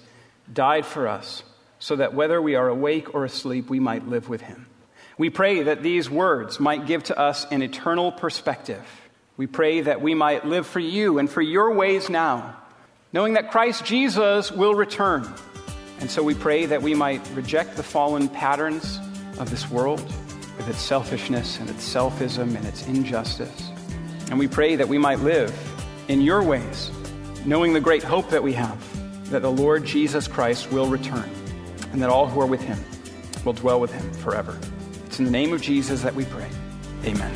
died 0.52 0.86
for 0.86 1.08
us 1.08 1.44
so 1.80 1.96
that 1.96 2.14
whether 2.14 2.42
we 2.42 2.56
are 2.56 2.68
awake 2.68 3.14
or 3.14 3.26
asleep, 3.26 3.70
we 3.70 3.80
might 3.80 4.08
live 4.08 4.30
with 4.30 4.42
him. 4.42 4.68
We 5.18 5.30
pray 5.30 5.64
that 5.64 5.82
these 5.82 6.10
words 6.10 6.60
might 6.60 6.86
give 6.86 7.04
to 7.06 7.18
us 7.18 7.46
an 7.52 7.62
eternal 7.62 8.12
perspective. 8.12 8.84
We 9.36 9.48
pray 9.48 9.82
that 9.82 10.02
we 10.02 10.14
might 10.14 10.46
live 10.46 10.68
for 10.68 10.80
you 10.80 11.20
and 11.20 11.30
for 11.30 11.42
your 11.42 11.74
ways 11.74 12.10
now, 12.10 12.56
knowing 13.14 13.34
that 13.34 13.52
Christ 13.52 13.86
Jesus 13.86 14.52
will 14.52 14.76
return. 14.76 15.28
And 16.00 16.10
so 16.10 16.22
we 16.22 16.36
pray 16.36 16.68
that 16.68 16.82
we 16.82 16.94
might 16.94 17.28
reject 17.34 17.76
the 17.76 17.84
fallen 17.84 18.30
patterns 18.30 19.00
of 19.40 19.50
this 19.50 19.70
world 19.70 20.02
with 20.58 20.70
its 20.70 20.82
selfishness 20.82 21.60
and 21.60 21.70
its 21.70 21.88
selfism 21.88 22.56
and 22.56 22.66
its 22.66 22.86
injustice. 22.88 23.72
And 24.30 24.38
we 24.38 24.48
pray 24.48 24.76
that 24.76 24.88
we 24.88 24.98
might 24.98 25.20
live 25.20 25.56
in 26.08 26.22
your 26.22 26.44
ways, 26.44 26.92
knowing 27.46 27.74
the 27.74 27.80
great 27.80 28.04
hope 28.04 28.30
that 28.30 28.44
we 28.44 28.54
have 28.54 29.32
that 29.32 29.42
the 29.42 29.52
Lord 29.52 29.86
Jesus 29.86 30.28
Christ 30.28 30.72
will 30.72 30.88
return 30.88 31.30
and 31.92 32.02
that 32.02 32.10
all 32.10 32.28
who 32.28 32.42
are 32.42 32.46
with 32.46 32.62
him 32.62 32.78
will 33.46 33.54
dwell 33.54 33.80
with 33.80 33.92
him 33.92 34.12
forever. 34.14 34.58
It's 35.06 35.20
in 35.20 35.26
the 35.26 35.32
name 35.32 35.54
of 35.54 35.62
Jesus 35.62 36.02
that 36.02 36.14
we 36.14 36.26
pray. 36.26 36.50
Amen. 37.06 37.34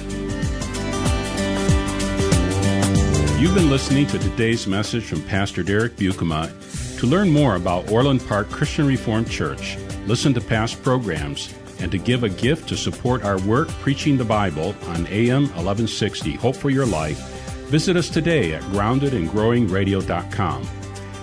You've 3.39 3.55
been 3.55 3.69
listening 3.71 4.05
to 4.07 4.19
today's 4.19 4.67
message 4.67 5.05
from 5.05 5.23
Pastor 5.23 5.63
Derek 5.63 5.95
Buikema. 5.95 6.51
To 6.99 7.07
learn 7.07 7.31
more 7.31 7.55
about 7.55 7.91
Orland 7.91 8.23
Park 8.27 8.51
Christian 8.51 8.85
Reformed 8.85 9.31
Church, 9.31 9.77
listen 10.05 10.35
to 10.35 10.41
past 10.41 10.83
programs, 10.83 11.51
and 11.79 11.91
to 11.91 11.97
give 11.97 12.23
a 12.23 12.29
gift 12.29 12.69
to 12.69 12.77
support 12.77 13.23
our 13.23 13.39
work 13.41 13.67
preaching 13.69 14.15
the 14.15 14.23
Bible 14.23 14.75
on 14.89 15.07
AM 15.07 15.45
1160 15.55 16.35
Hope 16.35 16.55
for 16.55 16.69
Your 16.69 16.85
Life, 16.85 17.17
visit 17.69 17.97
us 17.97 18.09
today 18.09 18.53
at 18.53 18.61
groundedandgrowingradio.com. 18.65 20.67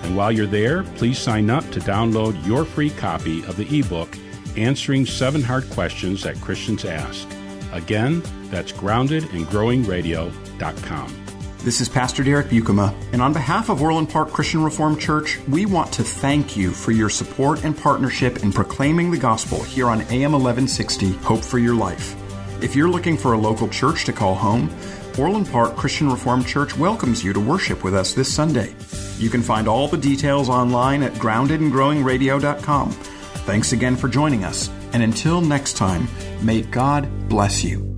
And 0.02 0.16
while 0.16 0.32
you're 0.32 0.46
there, 0.46 0.82
please 0.82 1.18
sign 1.18 1.50
up 1.50 1.68
to 1.70 1.80
download 1.80 2.46
your 2.46 2.64
free 2.64 2.90
copy 2.90 3.44
of 3.44 3.56
the 3.56 3.78
ebook 3.78 4.16
Answering 4.56 5.04
Seven 5.06 5.42
Hard 5.42 5.68
Questions 5.70 6.22
That 6.22 6.40
Christians 6.40 6.84
Ask. 6.84 7.28
Again, 7.72 8.22
that's 8.50 8.72
groundedandgrowingradio.com. 8.72 11.24
This 11.58 11.80
is 11.80 11.88
Pastor 11.88 12.22
Derek 12.22 12.46
Buikema, 12.46 12.94
and 13.12 13.20
on 13.20 13.32
behalf 13.32 13.68
of 13.68 13.82
Orland 13.82 14.08
Park 14.08 14.30
Christian 14.30 14.62
Reformed 14.62 15.00
Church, 15.00 15.38
we 15.48 15.66
want 15.66 15.92
to 15.92 16.04
thank 16.04 16.56
you 16.56 16.70
for 16.70 16.92
your 16.92 17.10
support 17.10 17.64
and 17.64 17.76
partnership 17.76 18.44
in 18.44 18.52
proclaiming 18.52 19.10
the 19.10 19.18
gospel 19.18 19.62
here 19.64 19.88
on 19.88 20.02
AM 20.02 20.32
1160 20.32 21.12
Hope 21.14 21.42
for 21.42 21.58
Your 21.58 21.74
Life. 21.74 22.14
If 22.62 22.74
you're 22.74 22.88
looking 22.88 23.16
for 23.16 23.32
a 23.32 23.38
local 23.38 23.68
church 23.68 24.04
to 24.04 24.12
call 24.12 24.36
home, 24.36 24.70
Orland 25.18 25.50
Park 25.50 25.76
Christian 25.76 26.10
Reformed 26.10 26.46
Church 26.46 26.76
welcomes 26.76 27.24
you 27.24 27.32
to 27.32 27.40
worship 27.40 27.82
with 27.82 27.94
us 27.94 28.12
this 28.12 28.32
Sunday. 28.32 28.74
You 29.18 29.30
can 29.30 29.42
find 29.42 29.66
all 29.66 29.88
the 29.88 29.98
details 29.98 30.48
online 30.48 31.02
at 31.02 31.12
groundedandgrowingradio.com. 31.14 32.90
Thanks 32.90 33.72
again 33.72 33.96
for 33.96 34.08
joining 34.08 34.44
us, 34.44 34.70
and 34.92 35.02
until 35.02 35.40
next 35.40 35.76
time, 35.76 36.08
may 36.42 36.62
God 36.62 37.28
bless 37.28 37.64
you. 37.64 37.97